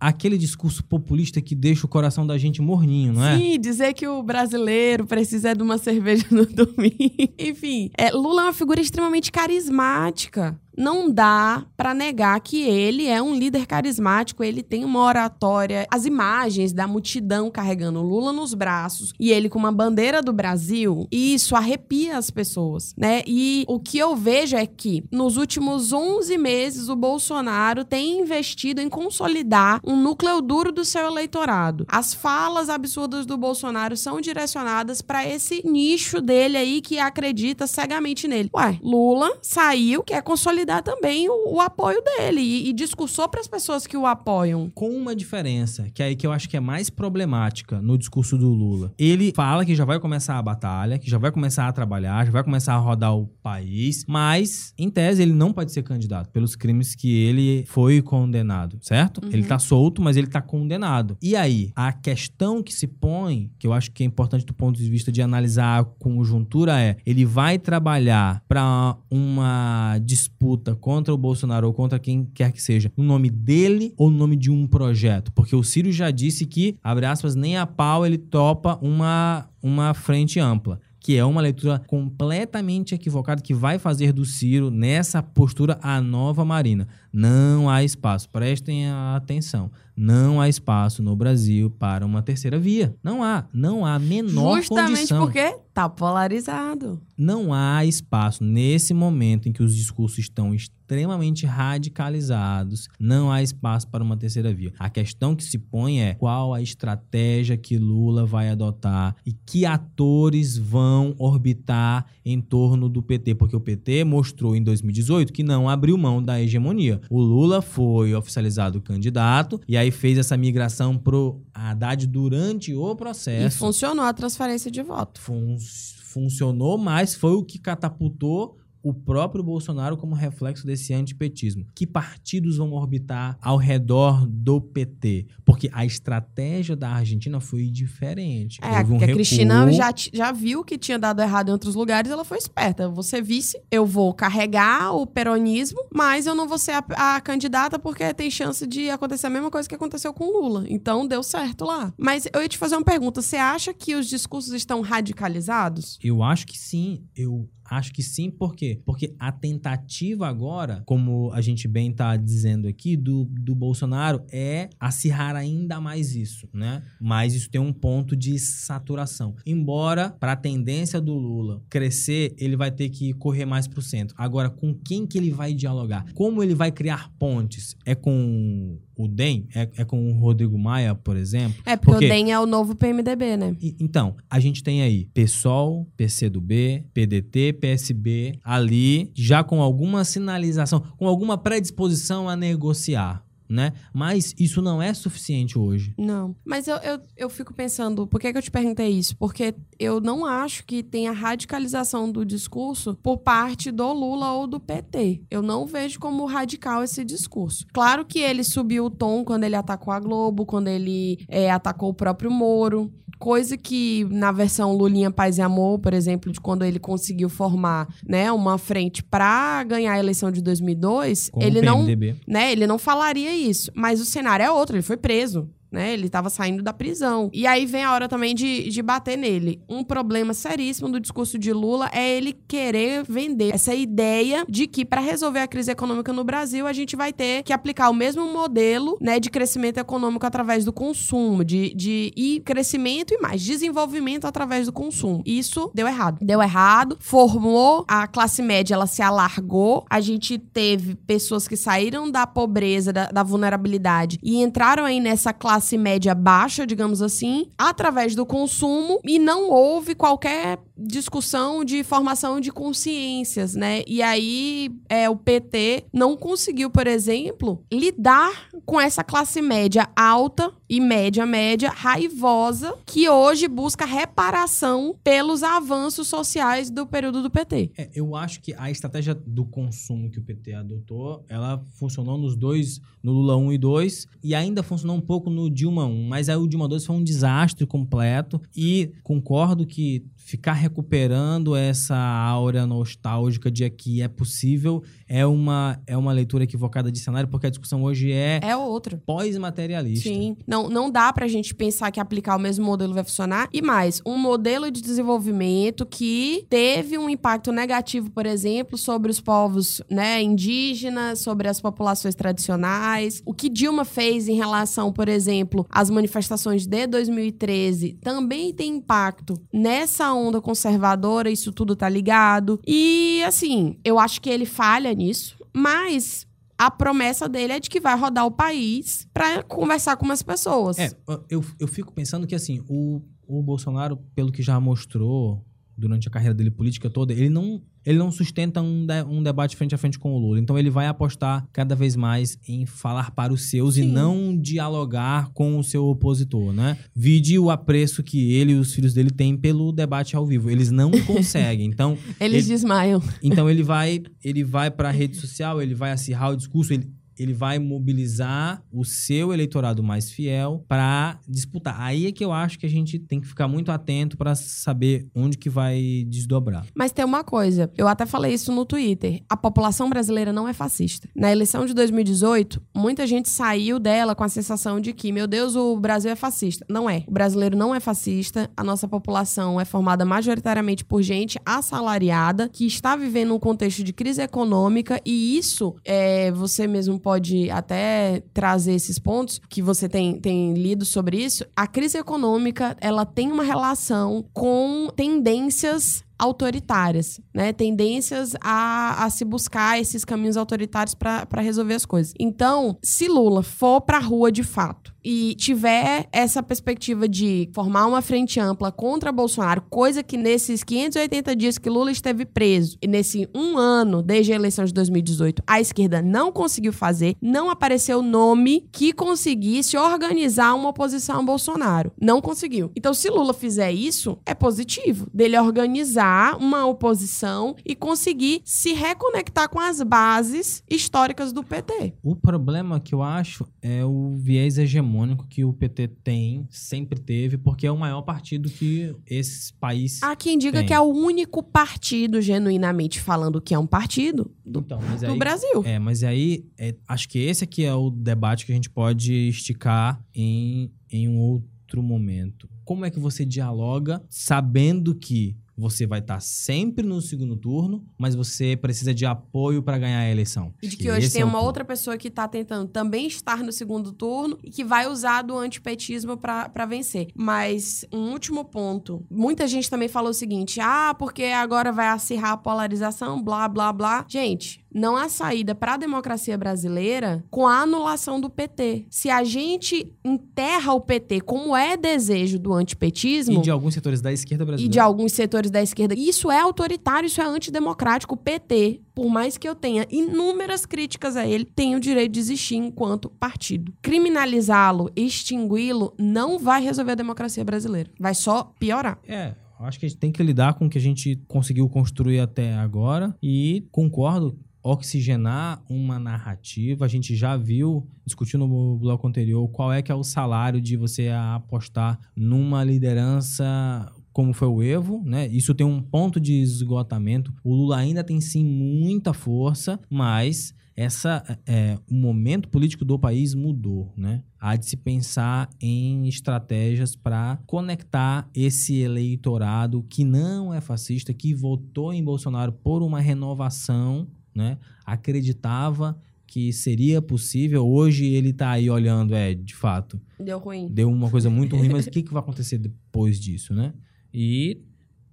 [0.00, 3.36] Aquele discurso populista que deixa o coração da gente morninho, não é?
[3.38, 7.32] Sim, dizer que o brasileiro precisa de uma cerveja no domingo.
[7.38, 10.58] Enfim, é, Lula é uma figura extremamente carismática.
[10.78, 16.06] Não dá pra negar que ele é um líder carismático, ele tem uma oratória, as
[16.06, 21.56] imagens da multidão carregando Lula nos braços e ele com uma bandeira do Brasil, isso
[21.56, 23.22] arrepia as pessoas, né?
[23.26, 28.80] E o que eu vejo é que nos últimos 11 meses o Bolsonaro tem investido
[28.80, 31.86] em consolidar um núcleo duro do seu eleitorado.
[31.88, 38.28] As falas absurdas do Bolsonaro são direcionadas pra esse nicho dele aí que acredita cegamente
[38.28, 38.48] nele.
[38.54, 43.86] Ué, Lula saiu, quer consolidar também o, o apoio dele e, e discursou pras pessoas
[43.86, 44.70] que o apoiam.
[44.74, 48.36] Com uma diferença, que é aí que eu acho que é mais problemática no discurso
[48.36, 48.92] do Lula.
[48.98, 52.32] Ele fala que já vai começar a batalha, que já vai começar a trabalhar, já
[52.32, 56.54] vai começar a rodar o país, mas, em tese, ele não pode ser candidato pelos
[56.54, 59.20] crimes que ele foi condenado, certo?
[59.32, 61.16] Ele tá solto, mas ele tá condenado.
[61.22, 64.78] E aí, a questão que se põe, que eu acho que é importante do ponto
[64.78, 71.18] de vista de analisar a conjuntura é, ele vai trabalhar para uma disputa contra o
[71.18, 74.66] Bolsonaro ou contra quem quer que seja, no nome dele ou no nome de um
[74.66, 75.32] projeto?
[75.32, 79.94] Porque o Ciro já disse que, abre aspas, nem a pau ele topa uma, uma
[79.94, 80.80] frente ampla.
[81.00, 86.44] Que é uma leitura completamente equivocada que vai fazer do Ciro, nessa postura, a nova
[86.44, 86.88] Marina.
[87.12, 89.70] Não há espaço, prestem atenção.
[90.00, 92.94] Não há espaço no Brasil para uma terceira via.
[93.02, 93.46] Não há.
[93.52, 97.00] Não há menor Justamente condição porque tá polarizado.
[97.16, 103.86] não há espaço nesse momento em que os discursos estão extremamente radicalizados, não há espaço
[103.88, 104.72] para uma terceira via.
[104.78, 109.66] A questão que se põe é qual a estratégia que Lula vai adotar e que
[109.66, 115.68] atores vão orbitar em torno do PT, porque o PT mostrou em 2018 que não
[115.68, 117.00] abriu mão da hegemonia.
[117.10, 122.96] O Lula foi oficializado candidato e aí fez essa migração pro Haddad durante o E
[122.96, 125.20] processo funcionou a transferência de voto.
[125.20, 125.56] fun-
[126.04, 128.56] funcionou, mas foi o que catapultou
[128.88, 131.66] o próprio Bolsonaro como reflexo desse antipetismo.
[131.74, 135.26] Que partidos vão orbitar ao redor do PT?
[135.44, 138.58] Porque a estratégia da Argentina foi diferente.
[138.62, 139.08] É, um porque a.
[139.08, 142.88] Cristina já, já viu que tinha dado errado em outros lugares, ela foi esperta.
[142.88, 147.78] Você vice, eu vou carregar o peronismo, mas eu não vou ser a, a candidata
[147.78, 150.64] porque tem chance de acontecer a mesma coisa que aconteceu com o Lula.
[150.68, 151.92] Então deu certo lá.
[151.98, 155.98] Mas eu ia te fazer uma pergunta: você acha que os discursos estão radicalizados?
[156.02, 157.04] Eu acho que sim.
[157.14, 158.80] Eu Acho que sim, por quê?
[158.84, 164.68] Porque a tentativa agora, como a gente bem tá dizendo aqui, do, do Bolsonaro é
[164.78, 166.82] acirrar ainda mais isso, né?
[167.00, 169.34] Mas isso tem um ponto de saturação.
[169.46, 174.14] Embora, para a tendência do Lula crescer, ele vai ter que correr mais pro centro.
[174.18, 176.04] Agora, com quem que ele vai dialogar?
[176.14, 177.76] Como ele vai criar pontes?
[177.84, 179.46] É com o DEM?
[179.54, 181.62] É, é com o Rodrigo Maia, por exemplo?
[181.64, 183.56] É, porque, o DEM é o novo PMDB, né?
[183.78, 191.06] Então, a gente tem aí PSOL, PCdoB, PDT, PSB, ali, já com alguma sinalização, com
[191.06, 193.72] alguma predisposição a negociar, né?
[193.92, 195.94] Mas isso não é suficiente hoje.
[195.96, 196.36] Não.
[196.44, 199.16] Mas eu, eu, eu fico pensando, por que, que eu te perguntei isso?
[199.16, 204.60] Porque eu não acho que tenha radicalização do discurso por parte do Lula ou do
[204.60, 205.22] PT.
[205.30, 207.66] Eu não vejo como radical esse discurso.
[207.72, 211.90] Claro que ele subiu o tom quando ele atacou a Globo, quando ele é, atacou
[211.90, 212.92] o próprio Moro.
[213.18, 217.88] Coisa que na versão Lulinha Paz e Amor, por exemplo, de quando ele conseguiu formar
[218.06, 221.84] né, uma frente pra ganhar a eleição de 2002, Com ele não
[222.26, 222.52] né?
[222.52, 223.70] Ele não falaria isso.
[223.74, 225.48] Mas o cenário é outro, ele foi preso.
[225.70, 225.92] Né?
[225.92, 227.30] Ele tava saindo da prisão.
[227.32, 229.60] E aí vem a hora também de, de bater nele.
[229.68, 234.84] Um problema seríssimo do discurso de Lula é ele querer vender essa ideia de que
[234.84, 238.32] para resolver a crise econômica no Brasil, a gente vai ter que aplicar o mesmo
[238.32, 244.26] modelo né, de crescimento econômico através do consumo, de, de e crescimento e mais, desenvolvimento
[244.26, 245.22] através do consumo.
[245.26, 246.18] Isso deu errado.
[246.22, 249.84] Deu errado, formou a classe média, ela se alargou.
[249.90, 255.32] A gente teve pessoas que saíram da pobreza, da, da vulnerabilidade e entraram aí nessa
[255.32, 262.40] classe média baixa, digamos assim, através do consumo e não houve qualquer discussão de formação
[262.40, 263.82] de consciências, né?
[263.86, 270.52] E aí é, o PT não conseguiu, por exemplo, lidar com essa classe média alta
[270.68, 277.72] e média média raivosa que hoje busca reparação pelos avanços sociais do período do PT.
[277.76, 282.36] É, eu acho que a estratégia do consumo que o PT adotou, ela funcionou nos
[282.36, 286.28] dois, no Lula 1 e 2, e ainda funcionou um pouco no Dilma 1, mas
[286.28, 292.66] aí o Dilma 2 foi um desastre completo, e concordo que ficar recuperando essa áurea
[292.66, 297.50] nostálgica de que é possível é uma, é uma leitura equivocada de cenário, porque a
[297.50, 299.00] discussão hoje é, É outra.
[299.06, 300.06] pós-materialista.
[300.06, 300.36] Sim.
[300.46, 303.48] Não, não dá pra gente pensar que aplicar o mesmo modelo vai funcionar.
[303.50, 309.20] E mais, um modelo de desenvolvimento que teve um impacto negativo, por exemplo, sobre os
[309.22, 313.22] povos né, indígenas, sobre as populações tradicionais.
[313.24, 319.40] O que Dilma fez em relação, por exemplo, às manifestações de 2013 também tem impacto
[319.50, 322.60] nessa onda conservadora, isso tudo tá ligado.
[322.66, 326.26] E assim, eu acho que ele falha nisso, mas
[326.58, 330.78] a promessa dele é de que vai rodar o país pra conversar com umas pessoas.
[330.78, 330.90] É,
[331.30, 335.44] eu, eu fico pensando que, assim, o, o Bolsonaro, pelo que já mostrou
[335.78, 339.56] durante a carreira dele política toda, ele não, ele não sustenta um, de- um debate
[339.56, 340.40] frente a frente com o Lula.
[340.40, 343.92] Então ele vai apostar cada vez mais em falar para os seus e Sim.
[343.92, 346.76] não dialogar com o seu opositor, né?
[346.94, 350.50] Vide o apreço que ele e os filhos dele têm pelo debate ao vivo.
[350.50, 351.66] Eles não conseguem.
[351.66, 353.00] Então, Eles ele- desmaiam.
[353.22, 356.90] então ele vai, ele vai para a rede social, ele vai acirrar o discurso, ele,
[357.18, 361.76] ele vai mobilizar o seu eleitorado mais fiel para disputar.
[361.80, 365.08] Aí é que eu acho que a gente tem que ficar muito atento para saber
[365.14, 366.66] onde que vai desdobrar.
[366.74, 369.22] Mas tem uma coisa, eu até falei isso no Twitter.
[369.28, 371.08] A população brasileira não é fascista.
[371.14, 375.56] Na eleição de 2018, muita gente saiu dela com a sensação de que, meu Deus,
[375.56, 376.64] o Brasil é fascista.
[376.68, 377.04] Não é.
[377.06, 378.50] O brasileiro não é fascista.
[378.56, 383.92] A nossa população é formada majoritariamente por gente assalariada que está vivendo um contexto de
[383.92, 390.20] crise econômica e isso, é, você mesmo pode até trazer esses pontos que você tem,
[390.20, 391.42] tem lido sobre isso.
[391.56, 397.52] A crise econômica, ela tem uma relação com tendências autoritárias, né?
[397.52, 402.12] Tendências a, a se buscar esses caminhos autoritários para resolver as coisas.
[402.18, 408.02] Então, se Lula for pra rua de fato e tiver essa perspectiva de formar uma
[408.02, 413.28] frente ampla contra Bolsonaro, coisa que nesses 580 dias que Lula esteve preso, e nesse
[413.34, 418.68] um ano desde a eleição de 2018, a esquerda não conseguiu fazer, não apareceu nome
[418.72, 421.92] que conseguisse organizar uma oposição a Bolsonaro.
[422.00, 422.70] Não conseguiu.
[422.76, 426.07] Então, se Lula fizer isso, é positivo dele organizar
[426.40, 431.94] uma oposição e conseguir se reconectar com as bases históricas do PT.
[432.02, 437.36] O problema que eu acho é o viés hegemônico que o PT tem, sempre teve,
[437.38, 440.66] porque é o maior partido que esse país Há quem diga Tem.
[440.68, 445.18] que é o único partido, genuinamente falando, que é um partido do, Então, do aí-
[445.18, 445.62] Brasil.
[445.64, 449.12] É, mas aí é, acho que esse aqui é o debate que a gente pode
[449.28, 452.48] esticar em, em um outro momento.
[452.64, 458.14] Como é que você dialoga sabendo que você vai estar sempre no segundo turno, mas
[458.14, 460.54] você precisa de apoio para ganhar a eleição.
[460.62, 463.52] E de que hoje tem é uma outra pessoa que tá tentando também estar no
[463.52, 467.08] segundo turno e que vai usar do antipetismo pra vencer.
[467.14, 469.04] Mas um último ponto.
[469.10, 473.72] Muita gente também falou o seguinte: ah, porque agora vai acirrar a polarização, blá, blá,
[473.72, 474.06] blá.
[474.08, 474.64] Gente.
[474.72, 478.86] Não há saída para a democracia brasileira com a anulação do PT.
[478.90, 484.00] Se a gente enterra o PT como é desejo do antipetismo, E de alguns setores
[484.00, 484.72] da esquerda e brasileira.
[484.72, 485.94] de alguns setores da esquerda.
[485.94, 488.14] Isso é autoritário, isso é antidemocrático.
[488.14, 492.20] O PT, por mais que eu tenha inúmeras críticas a ele, tem o direito de
[492.20, 493.72] existir enquanto partido.
[493.82, 497.90] Criminalizá-lo, extingui-lo, não vai resolver a democracia brasileira.
[497.98, 498.98] Vai só piorar.
[499.06, 501.68] É, eu acho que a gente tem que lidar com o que a gente conseguiu
[501.68, 506.84] construir até agora e concordo oxigenar uma narrativa.
[506.84, 510.76] A gente já viu, discutindo no bloco anterior, qual é que é o salário de
[510.76, 515.28] você apostar numa liderança como foi o Evo, né?
[515.28, 517.32] Isso tem um ponto de esgotamento.
[517.44, 523.34] O Lula ainda tem sim muita força, mas essa é, o momento político do país
[523.34, 524.22] mudou, né?
[524.40, 531.34] Há de se pensar em estratégias para conectar esse eleitorado que não é fascista, que
[531.34, 534.06] votou em Bolsonaro por uma renovação,
[534.38, 534.58] né?
[534.86, 537.66] Acreditava que seria possível.
[537.66, 540.68] Hoje ele tá aí olhando, é, de fato, Deu ruim.
[540.70, 543.74] deu uma coisa muito ruim, mas o que, que vai acontecer depois disso, né?
[544.12, 544.62] E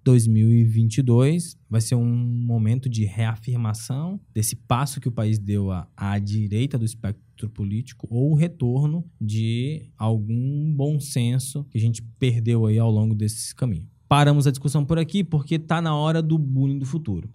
[0.03, 6.19] 2022 vai ser um momento de reafirmação desse passo que o país deu à, à
[6.19, 12.65] direita do espectro político ou o retorno de algum bom senso que a gente perdeu
[12.65, 13.87] aí ao longo desse caminho.
[14.07, 17.29] Paramos a discussão por aqui porque tá na hora do bullying do futuro.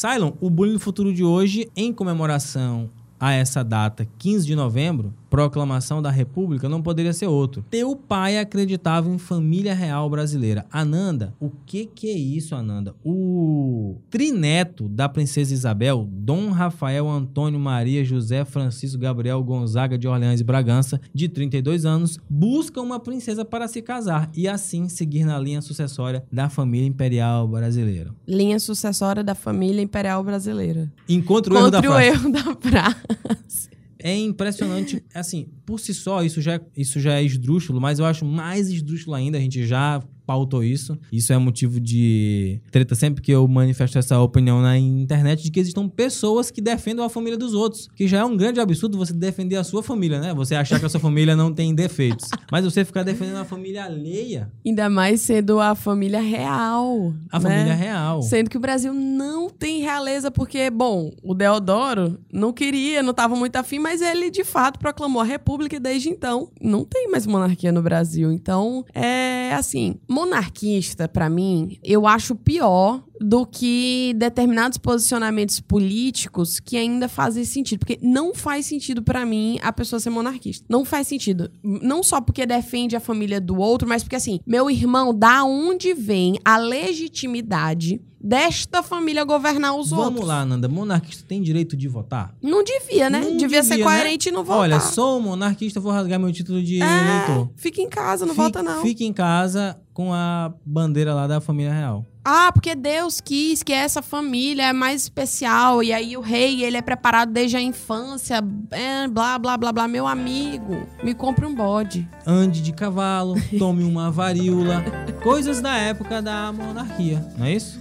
[0.00, 2.88] Cylon, o bullying do futuro de hoje, em comemoração
[3.20, 7.64] a essa data, 15 de novembro, proclamação da República, não poderia ser outro.
[7.70, 10.66] Teu pai acreditava em família real brasileira.
[10.70, 12.94] Ananda, o que que é isso, Ananda?
[13.04, 20.40] O trineto da princesa Isabel, Dom Rafael Antônio Maria José Francisco Gabriel Gonzaga de Orleans
[20.40, 25.38] e Bragança, de 32 anos, busca uma princesa para se casar e assim seguir na
[25.38, 28.12] linha sucessória da família imperial brasileira.
[28.26, 30.90] Linha sucessória da família imperial brasileira.
[31.08, 33.70] Encontra o erro da Contra o erro da frase.
[34.02, 38.24] É impressionante, assim, por si só, isso já, isso já é esdrúxulo, mas eu acho
[38.24, 40.96] mais esdrúxulo ainda, a gente já pautou isso.
[41.10, 45.58] Isso é motivo de treta sempre que eu manifesto essa opinião na internet de que
[45.58, 47.88] existam pessoas que defendam a família dos outros.
[47.96, 50.32] Que já é um grande absurdo você defender a sua família, né?
[50.32, 52.28] Você achar que a sua família não tem defeitos.
[52.48, 57.12] Mas você ficar defendendo a família alheia, Ainda mais sendo a família real.
[57.28, 57.48] a né?
[57.50, 58.22] família real.
[58.22, 63.34] Sendo que o Brasil não tem realeza, porque, bom, o Deodoro não queria, não estava
[63.34, 67.26] muito afim, mas ele de fato proclamou a República e desde então não tem mais
[67.26, 68.30] monarquia no Brasil.
[68.30, 76.76] Então, é assim, monarquista, pra mim, eu acho pior do que determinados posicionamentos políticos que
[76.76, 77.80] ainda fazem sentido.
[77.80, 80.64] Porque não faz sentido pra mim a pessoa ser monarquista.
[80.68, 81.50] Não faz sentido.
[81.62, 85.92] Não só porque defende a família do outro, mas porque assim, meu irmão, da onde
[85.92, 90.26] vem a legitimidade desta família governar os Vamos outros?
[90.26, 90.68] lá, Nanda.
[90.68, 92.34] Monarquista tem direito de votar?
[92.42, 93.20] Não devia, né?
[93.20, 94.32] Não devia, ser devia, coerente né?
[94.32, 94.60] e não votar.
[94.60, 97.50] Olha, sou monarquista, vou rasgar meu título de é, eleitor.
[97.56, 98.82] fica em casa, não Fique- vota não.
[98.82, 102.04] Fique em casa com a bandeira lá da família real.
[102.24, 105.82] Ah, porque Deus quis que essa família é mais especial.
[105.82, 108.42] E aí o rei, ele é preparado desde a infância.
[108.70, 109.88] É, blá, blá, blá, blá.
[109.88, 112.06] Meu amigo, me compre um bode.
[112.26, 114.84] Ande de cavalo, tome uma varíola.
[115.22, 117.80] Coisas da época da monarquia, não é isso?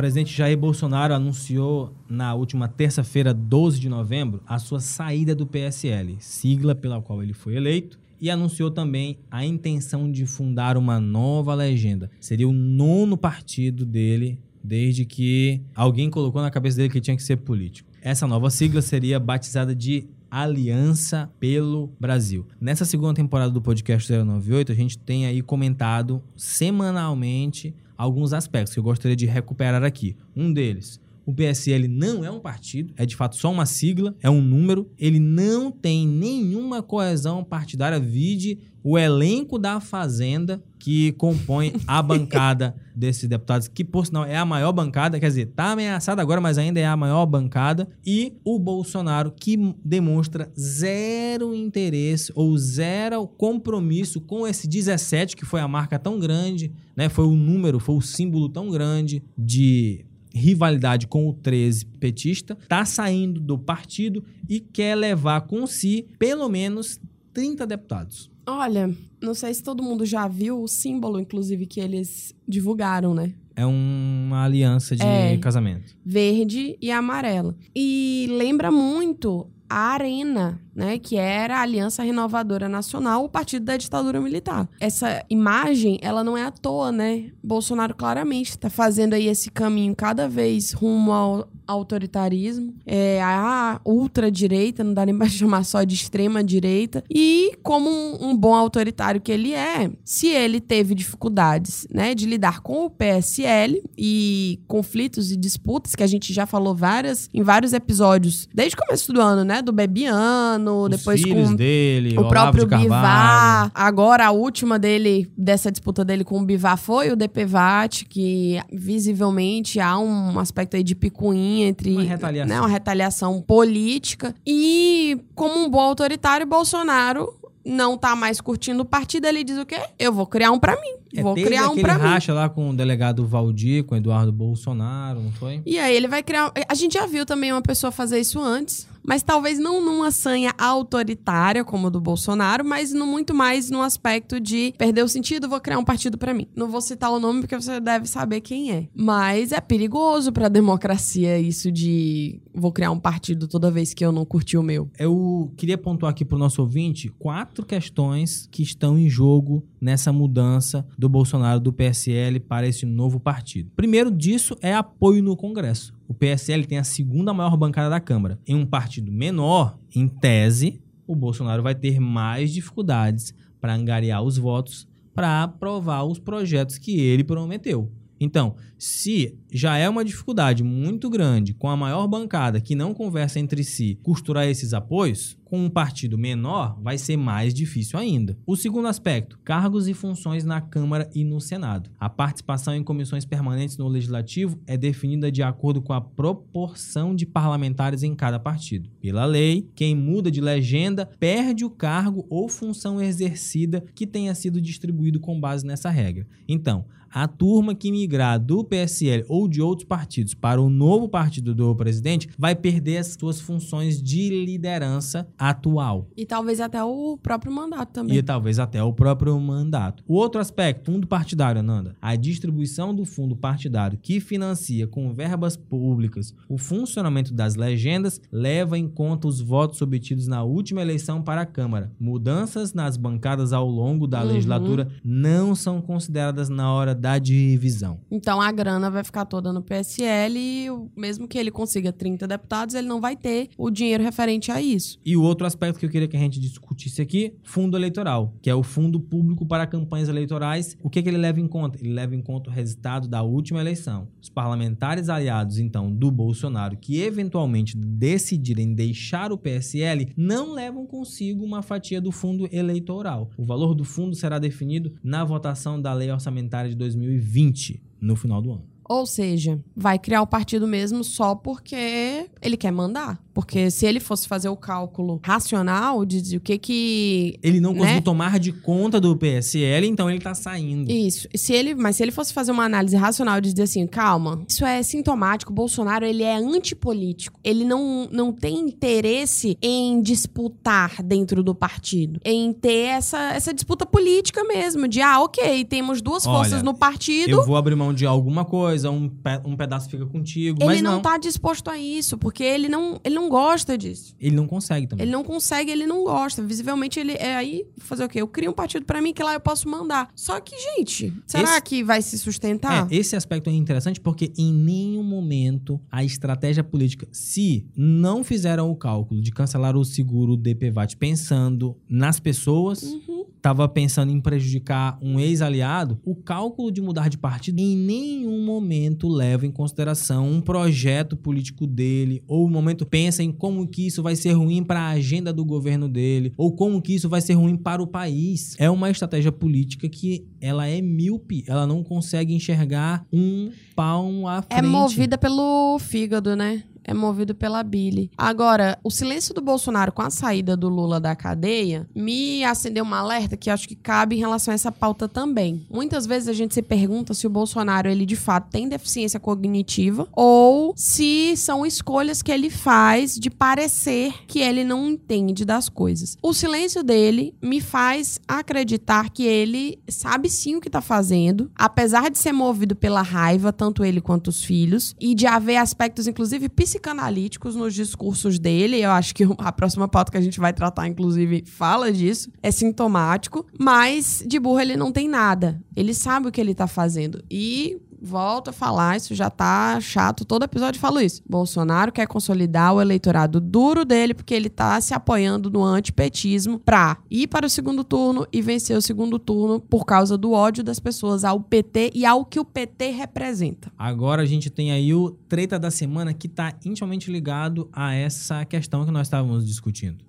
[0.00, 6.16] Presidente Jair Bolsonaro anunciou na última terça-feira, 12 de novembro, a sua saída do PSL,
[6.20, 11.54] sigla pela qual ele foi eleito, e anunciou também a intenção de fundar uma nova
[11.54, 12.10] legenda.
[12.18, 17.22] Seria o nono partido dele desde que alguém colocou na cabeça dele que tinha que
[17.22, 17.90] ser político.
[18.00, 22.46] Essa nova sigla seria batizada de Aliança pelo Brasil.
[22.58, 28.80] Nessa segunda temporada do podcast 098, a gente tem aí comentado semanalmente alguns aspectos que
[28.80, 30.16] eu gostaria de recuperar aqui.
[30.34, 30.98] Um deles,
[31.30, 34.90] o PSL não é um partido, é de fato só uma sigla, é um número.
[34.98, 38.00] Ele não tem nenhuma coesão partidária.
[38.00, 44.36] Vide o elenco da Fazenda que compõe a bancada desses deputados, que por sinal é
[44.36, 48.34] a maior bancada, quer dizer, tá ameaçada agora, mas ainda é a maior bancada, e
[48.44, 55.68] o Bolsonaro que demonstra zero interesse ou zero compromisso com esse 17, que foi a
[55.68, 57.08] marca tão grande, né?
[57.08, 60.04] Foi o número, foi o símbolo tão grande de
[60.34, 66.48] rivalidade com o 13 petista, tá saindo do partido e quer levar com si pelo
[66.48, 67.00] menos
[67.32, 68.30] 30 deputados.
[68.46, 73.32] Olha, não sei se todo mundo já viu o símbolo, inclusive, que eles divulgaram, né?
[73.54, 75.36] É uma aliança de É.
[75.36, 75.94] casamento.
[76.04, 77.54] Verde e amarela.
[77.76, 80.98] E lembra muito a Arena, né?
[80.98, 84.66] Que era a Aliança Renovadora Nacional, o partido da ditadura militar.
[84.80, 87.30] Essa imagem, ela não é à toa, né?
[87.44, 94.82] Bolsonaro claramente está fazendo aí esse caminho cada vez rumo ao autoritarismo, é, a ultradireita,
[94.82, 97.04] não dá nem pra chamar só de extrema direita.
[97.10, 102.26] E como um, um bom autoritário que ele é, se ele teve dificuldades, né, de
[102.26, 107.42] lidar com o PSL e conflitos e disputas que a gente já falou várias em
[107.42, 112.28] vários episódios desde o começo do ano, né, do Bebiano, Os depois com dele, o
[112.28, 112.66] próprio.
[112.66, 113.70] Bivar.
[113.74, 119.80] Agora, a última dele, dessa disputa dele com o Bivar, foi o DPVAT, que visivelmente
[119.80, 121.92] há um aspecto aí de picuinha entre.
[121.92, 122.48] Uma retaliação.
[122.48, 124.34] Né, uma retaliação política.
[124.46, 129.66] E, como um bom autoritário, Bolsonaro não tá mais curtindo o partido, ele diz o
[129.66, 129.80] quê?
[129.98, 130.94] Eu vou criar um pra mim.
[131.14, 132.00] É, vou criar um pra mim.
[132.00, 135.60] racha lá com o delegado Valdir, com o Eduardo Bolsonaro, não foi?
[135.66, 136.52] E aí ele vai criar.
[136.68, 140.54] A gente já viu também uma pessoa fazer isso antes, mas talvez não numa sanha
[140.56, 145.48] autoritária como a do Bolsonaro, mas no muito mais no aspecto de perder o sentido,
[145.48, 146.46] vou criar um partido pra mim.
[146.54, 148.86] Não vou citar o nome porque você deve saber quem é.
[148.94, 154.12] Mas é perigoso pra democracia isso de vou criar um partido toda vez que eu
[154.12, 154.88] não curti o meu.
[154.96, 160.12] Eu queria pontuar aqui para o nosso ouvinte quatro questões que estão em jogo nessa
[160.12, 163.72] mudança do Bolsonaro do PSL para esse novo partido.
[163.74, 165.98] Primeiro disso é apoio no Congresso.
[166.10, 168.36] O PSL tem a segunda maior bancada da Câmara.
[168.44, 174.36] Em um partido menor, em tese, o Bolsonaro vai ter mais dificuldades para angariar os
[174.36, 177.92] votos para aprovar os projetos que ele prometeu.
[178.20, 183.40] Então, se já é uma dificuldade muito grande com a maior bancada que não conversa
[183.40, 188.38] entre si costurar esses apoios, com um partido menor vai ser mais difícil ainda.
[188.46, 191.90] O segundo aspecto, cargos e funções na Câmara e no Senado.
[191.98, 197.26] A participação em comissões permanentes no Legislativo é definida de acordo com a proporção de
[197.26, 198.88] parlamentares em cada partido.
[199.00, 204.60] Pela lei, quem muda de legenda perde o cargo ou função exercida que tenha sido
[204.60, 206.28] distribuído com base nessa regra.
[206.46, 211.54] Então, a turma que migrar do PSL ou de outros partidos para o novo partido
[211.54, 216.08] do presidente vai perder as suas funções de liderança atual.
[216.16, 218.16] E talvez até o próprio mandato também.
[218.16, 220.02] E talvez até o próprio mandato.
[220.06, 221.96] O outro aspecto, fundo partidário, Ananda.
[222.00, 228.78] A distribuição do fundo partidário que financia com verbas públicas o funcionamento das legendas leva
[228.78, 231.92] em conta os votos obtidos na última eleição para a Câmara.
[231.98, 234.28] Mudanças nas bancadas ao longo da Uhum.
[234.28, 237.98] legislatura não são consideradas na hora da divisão.
[238.10, 242.74] Então a grana vai ficar toda no PSL e mesmo que ele consiga 30 deputados,
[242.74, 244.98] ele não vai ter o dinheiro referente a isso.
[245.04, 248.50] E o outro aspecto que eu queria que a gente discutisse aqui, fundo eleitoral, que
[248.50, 250.76] é o fundo público para campanhas eleitorais.
[250.82, 251.78] O que, que ele leva em conta?
[251.80, 254.08] Ele leva em conta o resultado da última eleição.
[254.20, 261.44] Os parlamentares aliados, então, do Bolsonaro, que eventualmente decidirem deixar o PSL, não levam consigo
[261.44, 263.30] uma fatia do fundo eleitoral.
[263.36, 268.42] O valor do fundo será definido na votação da lei orçamentária de 2020, no final
[268.42, 268.64] do ano.
[268.90, 273.20] Ou seja, vai criar o partido mesmo só porque ele quer mandar.
[273.32, 277.38] Porque se ele fosse fazer o cálculo racional de dizer o que que.
[277.40, 278.00] Ele não conseguiu Né?
[278.00, 280.90] tomar de conta do PSL, então ele tá saindo.
[280.90, 281.28] Isso.
[281.36, 284.64] Se ele, mas se ele fosse fazer uma análise racional de dizer assim, calma, isso
[284.64, 285.52] é sintomático.
[285.52, 287.38] O Bolsonaro, ele é antipolítico.
[287.44, 292.20] Ele não, não tem interesse em disputar dentro do partido.
[292.24, 294.88] Em ter essa, essa disputa política mesmo.
[294.88, 297.30] De, ah, ok, temos duas Olha, forças no partido.
[297.30, 300.58] Eu vou abrir mão de alguma coisa, coisa, um, pe- um pedaço fica contigo.
[300.60, 304.14] Ele mas não, não, tá disposto a isso, porque ele não, ele não gosta disso.
[304.20, 305.04] ele não consegue também.
[305.04, 306.42] Ele não consegue, ele não gosta.
[306.42, 308.20] Visivelmente, ele é aí fazer o quê?
[308.20, 310.08] Eu crio um partido pra mim que lá eu posso mandar.
[310.14, 312.90] Só que, gente, será Esse- que vai se sustentar?
[312.90, 318.70] É, esse aspecto é interessante porque em nenhum momento a estratégia política, se não fizeram
[318.70, 323.19] o cálculo de cancelar o seguro DPVAT pensando nas pessoas, Uhum.
[323.40, 329.08] Estava pensando em prejudicar um ex-aliado, o cálculo de mudar de partido em nenhum momento
[329.08, 334.02] leva em consideração um projeto político dele, ou o momento pensa em como que isso
[334.02, 337.34] vai ser ruim para a agenda do governo dele, ou como que isso vai ser
[337.34, 338.54] ruim para o país.
[338.58, 344.42] É uma estratégia política que ela é míope, ela não consegue enxergar um palmo à
[344.42, 344.58] frente.
[344.58, 346.62] É movida pelo fígado, né?
[346.84, 348.10] É movido pela bile.
[348.16, 352.94] Agora, o silêncio do Bolsonaro com a saída do Lula da cadeia me acendeu um
[352.94, 355.66] alerta que acho que cabe em relação a essa pauta também.
[355.70, 360.08] Muitas vezes a gente se pergunta se o Bolsonaro, ele de fato tem deficiência cognitiva
[360.12, 366.16] ou se são escolhas que ele faz de parecer que ele não entende das coisas.
[366.22, 372.10] O silêncio dele me faz acreditar que ele sabe sim o que tá fazendo, apesar
[372.10, 376.48] de ser movido pela raiva, tanto ele quanto os filhos, e de haver aspectos, inclusive,
[376.70, 378.80] psicanalíticos nos discursos dele.
[378.80, 382.30] Eu acho que a próxima pauta que a gente vai tratar, inclusive, fala disso.
[382.42, 385.60] É sintomático, mas de burro ele não tem nada.
[385.74, 387.22] Ele sabe o que ele tá fazendo.
[387.30, 391.22] E volto a falar, isso já tá chato, todo episódio falo isso.
[391.28, 396.98] Bolsonaro quer consolidar o eleitorado duro dele porque ele tá se apoiando no antipetismo pra
[397.10, 400.78] ir para o segundo turno e vencer o segundo turno por causa do ódio das
[400.78, 403.72] pessoas ao PT e ao que o PT representa.
[403.78, 408.44] Agora a gente tem aí o treta da semana que tá intimamente ligado a essa
[408.44, 410.04] questão que nós estávamos discutindo.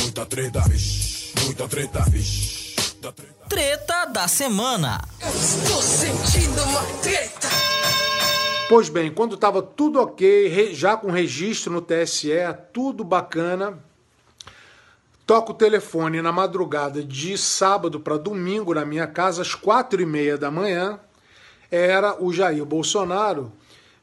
[0.00, 2.53] Muita treta, vixe, muita treta, vixe.
[3.04, 3.48] Muita treta.
[3.48, 5.00] Treta da semana.
[8.68, 12.30] Pois bem, quando estava tudo ok, já com registro no TSE,
[12.72, 13.78] tudo bacana,
[15.26, 20.06] toco o telefone na madrugada de sábado para domingo na minha casa, às quatro e
[20.06, 20.98] meia da manhã,
[21.70, 23.52] era o Jair Bolsonaro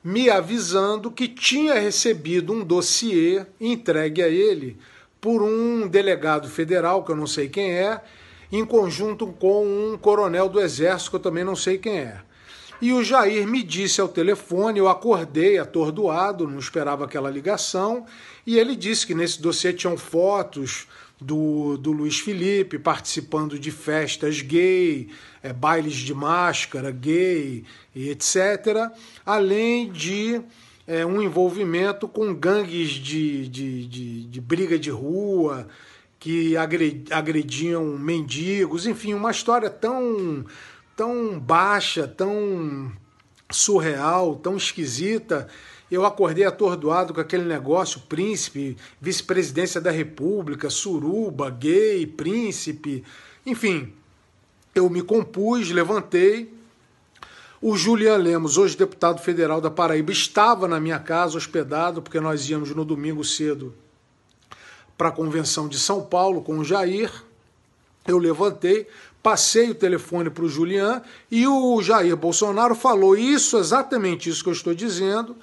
[0.04, 4.78] me avisando que tinha recebido um dossiê entregue a ele
[5.20, 8.02] por um delegado federal, que eu não sei quem é,
[8.52, 12.22] em conjunto com um coronel do Exército, que eu também não sei quem é.
[12.82, 18.06] E o Jair me disse ao telefone, eu acordei atordoado, não esperava aquela ligação,
[18.46, 20.88] e ele disse que nesse dossiê tinham fotos
[21.22, 25.10] do, do Luiz Felipe participando de festas gay,
[25.44, 28.92] eh, bailes de máscara gay e etc.,
[29.24, 30.42] além de
[30.88, 35.68] eh, um envolvimento com gangues de, de, de, de briga de rua,
[36.22, 40.46] que agre- agrediam mendigos, enfim, uma história tão,
[40.96, 42.92] tão baixa, tão
[43.52, 45.48] surreal, tão esquisita.
[45.90, 53.04] Eu acordei atordoado com aquele negócio, príncipe, vice-presidência da República, suruba, gay, príncipe,
[53.44, 53.92] enfim.
[54.76, 56.54] Eu me compus, levantei.
[57.60, 62.48] O Julian Lemos, hoje deputado federal da Paraíba, estava na minha casa hospedado, porque nós
[62.48, 63.74] íamos no domingo cedo
[65.02, 67.12] para a convenção de São Paulo com o Jair.
[68.08, 68.88] Eu levantei,
[69.24, 74.50] passei o telefone para o Julian e o Jair Bolsonaro falou isso, exatamente isso que
[74.50, 75.36] eu estou dizendo,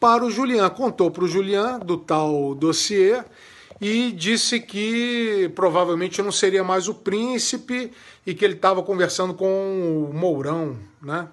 [0.00, 0.70] para o Julian.
[0.70, 3.22] Contou para o Julian do tal dossiê
[3.78, 7.92] e disse que provavelmente não seria mais o príncipe
[8.26, 11.28] e que ele estava conversando com o Mourão, né?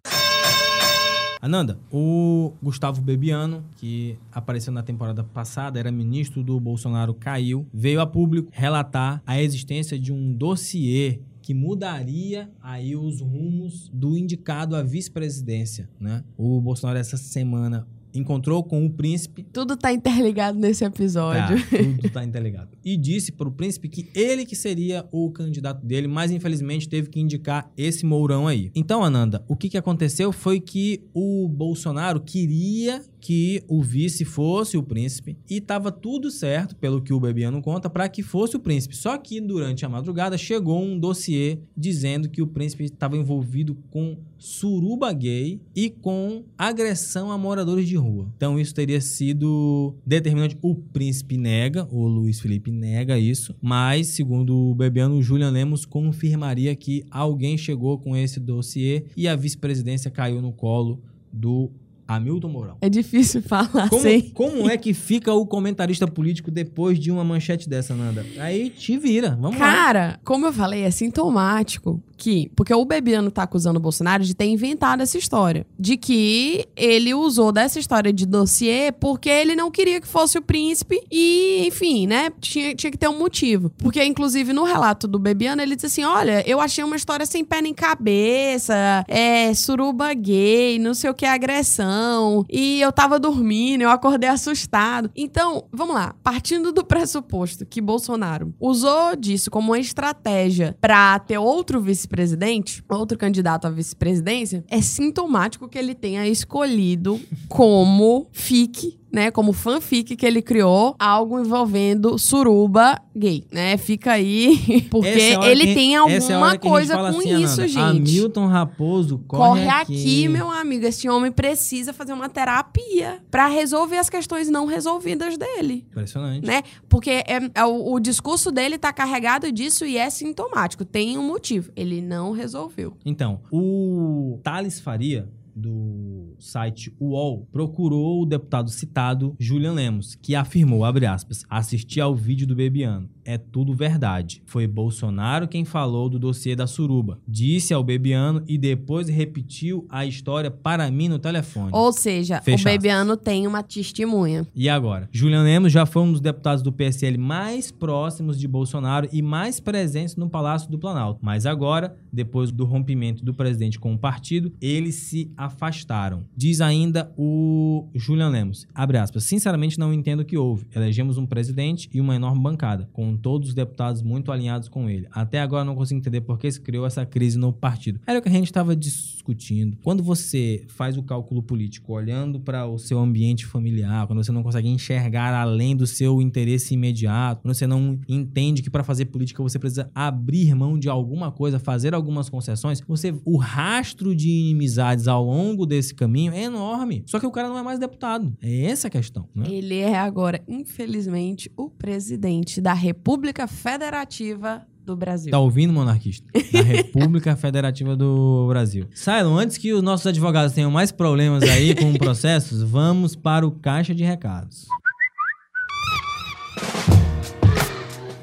[1.41, 8.01] Ananda, o Gustavo Bebiano, que apareceu na temporada passada, era ministro do Bolsonaro, caiu, veio
[8.01, 14.75] a público relatar a existência de um dossiê que mudaria aí os rumos do indicado
[14.75, 16.23] à vice-presidência, né?
[16.37, 21.57] O Bolsonaro essa semana encontrou com o príncipe Tudo tá interligado nesse episódio.
[21.57, 22.69] Tá, tudo tá interligado.
[22.83, 27.19] E disse pro príncipe que ele que seria o candidato dele, mas infelizmente teve que
[27.19, 28.71] indicar esse Mourão aí.
[28.75, 34.77] Então, Ananda, o que que aconteceu foi que o Bolsonaro queria que o vice fosse
[34.77, 38.59] o príncipe e tava tudo certo, pelo que o Bebiano conta, para que fosse o
[38.59, 38.95] príncipe.
[38.95, 44.17] Só que durante a madrugada chegou um dossiê dizendo que o príncipe estava envolvido com
[44.37, 48.31] suruba gay e com agressão a moradores de rua.
[48.37, 50.57] Então isso teria sido determinante.
[50.61, 55.85] O príncipe nega, o Luiz Felipe nega isso, mas segundo o Bebiano, o Julian Lemos
[55.85, 61.01] confirmaria que alguém chegou com esse dossiê e a vice-presidência caiu no colo
[61.31, 61.71] do
[62.09, 62.77] Hamilton Mourão.
[62.81, 64.29] É difícil falar Como, sem.
[64.31, 68.25] como é que fica o comentarista político depois de uma manchete dessa, Nanda?
[68.39, 69.65] Aí te vira, vamos lá.
[69.71, 72.51] Cara, como eu falei, é sintomático que.
[72.55, 75.65] Porque o Bebiano tá acusando o Bolsonaro de ter inventado essa história.
[75.79, 80.41] De que ele usou dessa história de dossiê porque ele não queria que fosse o
[80.41, 82.31] príncipe e, enfim, né?
[82.39, 83.71] Tinha, tinha que ter um motivo.
[83.77, 87.43] Porque, inclusive, no relato do Bebiano, ele disse assim: olha, eu achei uma história sem
[87.45, 92.45] pé nem cabeça, é, suruba gay, não sei o que, agressão.
[92.49, 95.09] E eu tava dormindo, eu acordei assustado.
[95.15, 96.13] Então, vamos lá.
[96.21, 103.17] Partindo do pressuposto que Bolsonaro usou disso como uma estratégia pra ter outro vice-presidente, outro
[103.17, 110.25] candidato à vice-presidência, é sintomático que ele tenha escolhido como fique né, como fanfic que
[110.25, 113.77] ele criou, algo envolvendo suruba gay, né?
[113.77, 117.67] Fica aí, porque é ele que- tem é alguma gente coisa com assim, isso, Ananda,
[117.67, 117.79] gente.
[118.19, 120.85] Hamilton Raposo, corre, Corre aqui, meu amigo.
[120.85, 125.85] Esse homem precisa fazer uma terapia pra resolver as questões não resolvidas dele.
[125.89, 126.45] Impressionante.
[126.45, 126.63] Né?
[126.87, 130.85] Porque é, é o, o discurso dele tá carregado disso e é sintomático.
[130.85, 131.71] Tem um motivo.
[131.75, 132.93] Ele não resolveu.
[133.05, 140.83] Então, o Thales Faria, do site UOL, procurou o deputado citado, Julian Lemos, que afirmou,
[140.83, 143.09] abre aspas, assisti ao vídeo do Bebiano.
[143.29, 144.41] É tudo verdade.
[144.47, 147.19] Foi Bolsonaro quem falou do dossiê da suruba.
[147.27, 151.69] Disse ao Bebiano e depois repetiu a história para mim no telefone.
[151.71, 154.47] Ou seja, Fecha o Bebiano tem uma testemunha.
[154.55, 155.07] E agora?
[155.11, 159.59] Julian Lemos já foi um dos deputados do PSL mais próximos de Bolsonaro e mais
[159.59, 161.19] presentes no Palácio do Planalto.
[161.21, 166.25] Mas agora, depois do rompimento do presidente com o partido, eles se afastaram.
[166.35, 170.65] Diz ainda o Julian Lemos, abre aspas, sinceramente não entendo o que houve.
[170.75, 175.07] Elegemos um presidente e uma enorme bancada, com todos os deputados muito alinhados com ele.
[175.11, 177.99] Até agora não consigo entender por que se criou essa crise no partido.
[178.05, 179.77] Era o que a gente estava discutindo.
[179.83, 184.43] Quando você faz o cálculo político olhando para o seu ambiente familiar, quando você não
[184.43, 189.43] consegue enxergar além do seu interesse imediato, quando você não entende que para fazer política
[189.43, 195.07] você precisa abrir mão de alguma coisa, fazer algumas concessões, você o rastro de inimizades
[195.07, 197.03] ao longo desse caminho é enorme.
[197.05, 198.33] Só que o cara não é mais deputado.
[198.41, 199.45] É essa a questão, né?
[199.49, 202.98] Ele é agora, infelizmente, o presidente da República
[203.47, 205.31] Federativa do Brasil.
[205.31, 206.27] Tá ouvindo, monarquista?
[206.51, 208.87] Da República Federativa do Brasil.
[208.93, 213.51] Cylon, antes que os nossos advogados tenham mais problemas aí com processos, vamos para o
[213.51, 214.67] caixa de recados.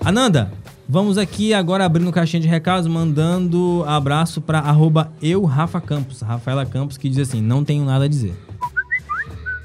[0.05, 0.53] Ananda,
[0.89, 6.65] vamos aqui agora abrindo caixinha de recados, mandando abraço para arroba eu, Rafa Campos, Rafaela
[6.65, 8.35] Campos, que diz assim, não tenho nada a dizer.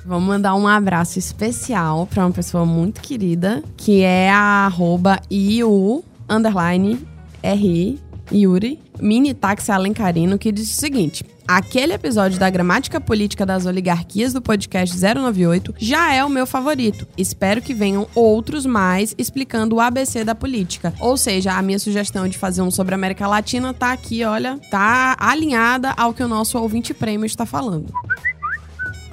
[0.06, 6.04] Vamos mandar um abraço especial para uma pessoa muito querida, que é a arroba IU,
[6.28, 7.00] underline,
[7.44, 8.00] RI,
[8.32, 11.26] Yuri, mini táxi alencarino, que diz o seguinte...
[11.48, 17.06] Aquele episódio da gramática política das oligarquias do podcast 098 já é o meu favorito.
[17.18, 20.94] Espero que venham outros mais explicando o ABC da política.
[20.98, 24.60] Ou seja, a minha sugestão de fazer um sobre a América Latina tá aqui, olha,
[24.70, 27.92] tá alinhada ao que o nosso ouvinte prêmio está falando.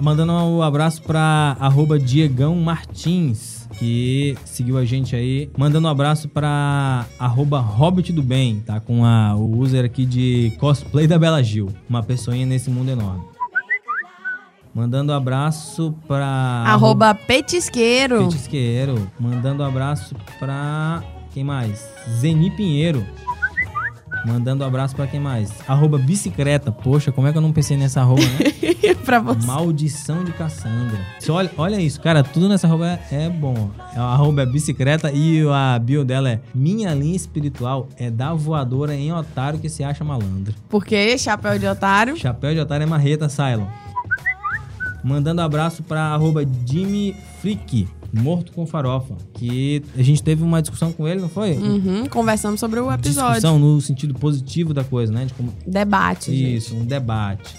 [0.01, 5.51] Mandando um abraço para arroba Diegão Martins, que seguiu a gente aí.
[5.57, 8.79] Mandando um abraço para arroba Hobbit do Bem, tá?
[8.79, 11.69] Com a, o user aqui de cosplay da Bela Gil.
[11.89, 13.25] Uma pessoinha nesse mundo enorme.
[14.73, 16.27] Mandando um abraço pra...
[16.67, 18.29] Arroba petisqueiro.
[18.29, 19.11] Petisqueiro.
[19.19, 21.03] Mandando um abraço pra...
[21.35, 21.85] Quem mais?
[22.21, 23.05] Zeni Pinheiro.
[24.27, 25.53] Mandando um abraço pra quem mais?
[25.67, 26.73] Arroba bicicleta.
[26.73, 28.95] Poxa, como é que eu não pensei nessa arroba, né?
[29.05, 29.47] pra você.
[29.47, 30.99] Maldição de Cassandra.
[31.19, 33.71] Você olha, olha isso, cara, tudo nessa arroba é, é bom.
[33.97, 38.95] A arroba é bicicleta e a bio dela é Minha linha espiritual é da voadora
[38.95, 40.55] em otário que se acha malandro.
[40.69, 42.17] Porque chapéu de otário.
[42.17, 43.67] Chapéu de otário é marreta, Cylon.
[45.03, 47.89] Mandando abraço pra arroba Jimmy Freak.
[48.13, 49.15] Morto com farofa.
[49.35, 51.53] Que a gente teve uma discussão com ele, não foi?
[51.53, 53.33] Uhum, conversamos sobre o episódio.
[53.35, 55.27] Discussão no sentido positivo da coisa, né?
[55.27, 56.31] De como Debate.
[56.33, 57.55] isso, um debate.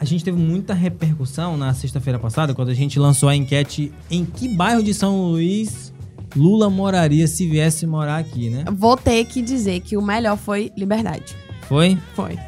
[0.00, 4.24] A gente teve muita repercussão na sexta-feira passada, quando a gente lançou a enquete em
[4.24, 5.92] que bairro de São Luís
[6.36, 8.64] Lula moraria se viesse morar aqui, né?
[8.72, 11.36] Vou ter que dizer que o melhor foi Liberdade.
[11.62, 11.98] Foi?
[12.14, 12.38] Foi.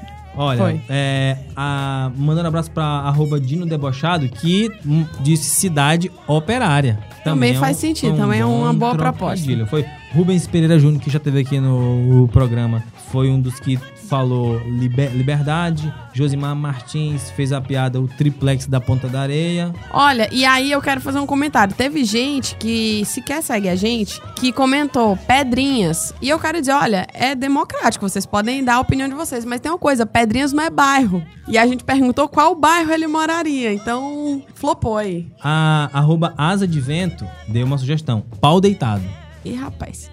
[0.43, 6.99] Olha, é, a- mandando abraço pra arroba Dino Debochado, que hum, disse cidade operária.
[7.23, 9.47] Também é faz sentido, também é uma boa proposta.
[9.67, 12.83] Foi Rubens Pereira Júnior, que já esteve aqui no programa,
[13.13, 13.77] foi um dos que
[14.09, 15.93] falou liber- liberdade.
[16.13, 19.73] Josimar Martins fez a piada o triplex da Ponta da Areia.
[19.93, 21.73] Olha, e aí eu quero fazer um comentário.
[21.75, 26.13] Teve gente que sequer segue a gente que comentou Pedrinhas.
[26.21, 29.61] E eu quero dizer, olha, é democrático, vocês podem dar a opinião de vocês, mas
[29.61, 31.23] tem uma coisa, Pedrinhas não é bairro.
[31.47, 35.29] E a gente perguntou qual bairro ele moraria, então flopou aí.
[35.41, 38.25] A arroba Asa de Vento deu uma sugestão.
[38.41, 39.05] Pau deitado.
[39.45, 40.11] Ih, rapaz,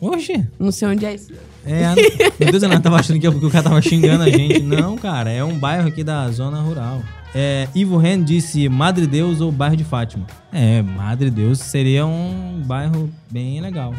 [0.00, 1.32] Oxe, não sei onde é isso.
[1.64, 1.94] É,
[2.38, 4.60] meu Deus, ela tava achando que o cara tava xingando a gente.
[4.62, 7.02] Não, cara, é um bairro aqui da zona rural.
[7.34, 10.26] É, Ivo Ren disse Madre Deus ou bairro de Fátima.
[10.52, 13.94] É, Madre Deus seria um bairro bem legal.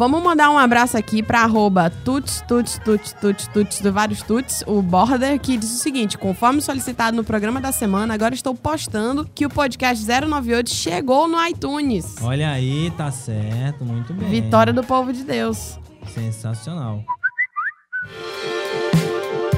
[0.00, 4.64] Vamos mandar um abraço aqui pra arroba tuts, tuts, tuts, tuts, tuts, do vários tuts,
[4.66, 9.28] o Border, que diz o seguinte, conforme solicitado no programa da semana, agora estou postando
[9.34, 12.16] que o podcast 098 chegou no iTunes.
[12.22, 14.30] Olha aí, tá certo, muito bem.
[14.30, 15.78] Vitória do povo de Deus.
[16.14, 17.04] Sensacional.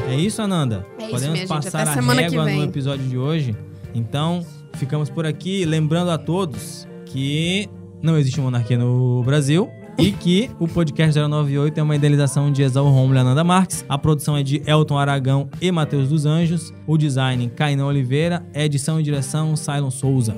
[0.08, 0.84] É isso, Ananda?
[0.98, 3.56] É isso, Podemos passar Até a régua no episódio de hoje.
[3.94, 5.64] Então, ficamos por aqui.
[5.64, 7.70] Lembrando a todos que
[8.02, 9.70] não existe monarquia no Brasil.
[9.98, 13.84] E que o podcast 098 é uma idealização de Exal Romulo e Ananda Marques.
[13.88, 16.72] A produção é de Elton Aragão e Matheus dos Anjos.
[16.86, 18.44] O design, Cainão Oliveira.
[18.54, 20.34] Edição e direção, Silon Souza.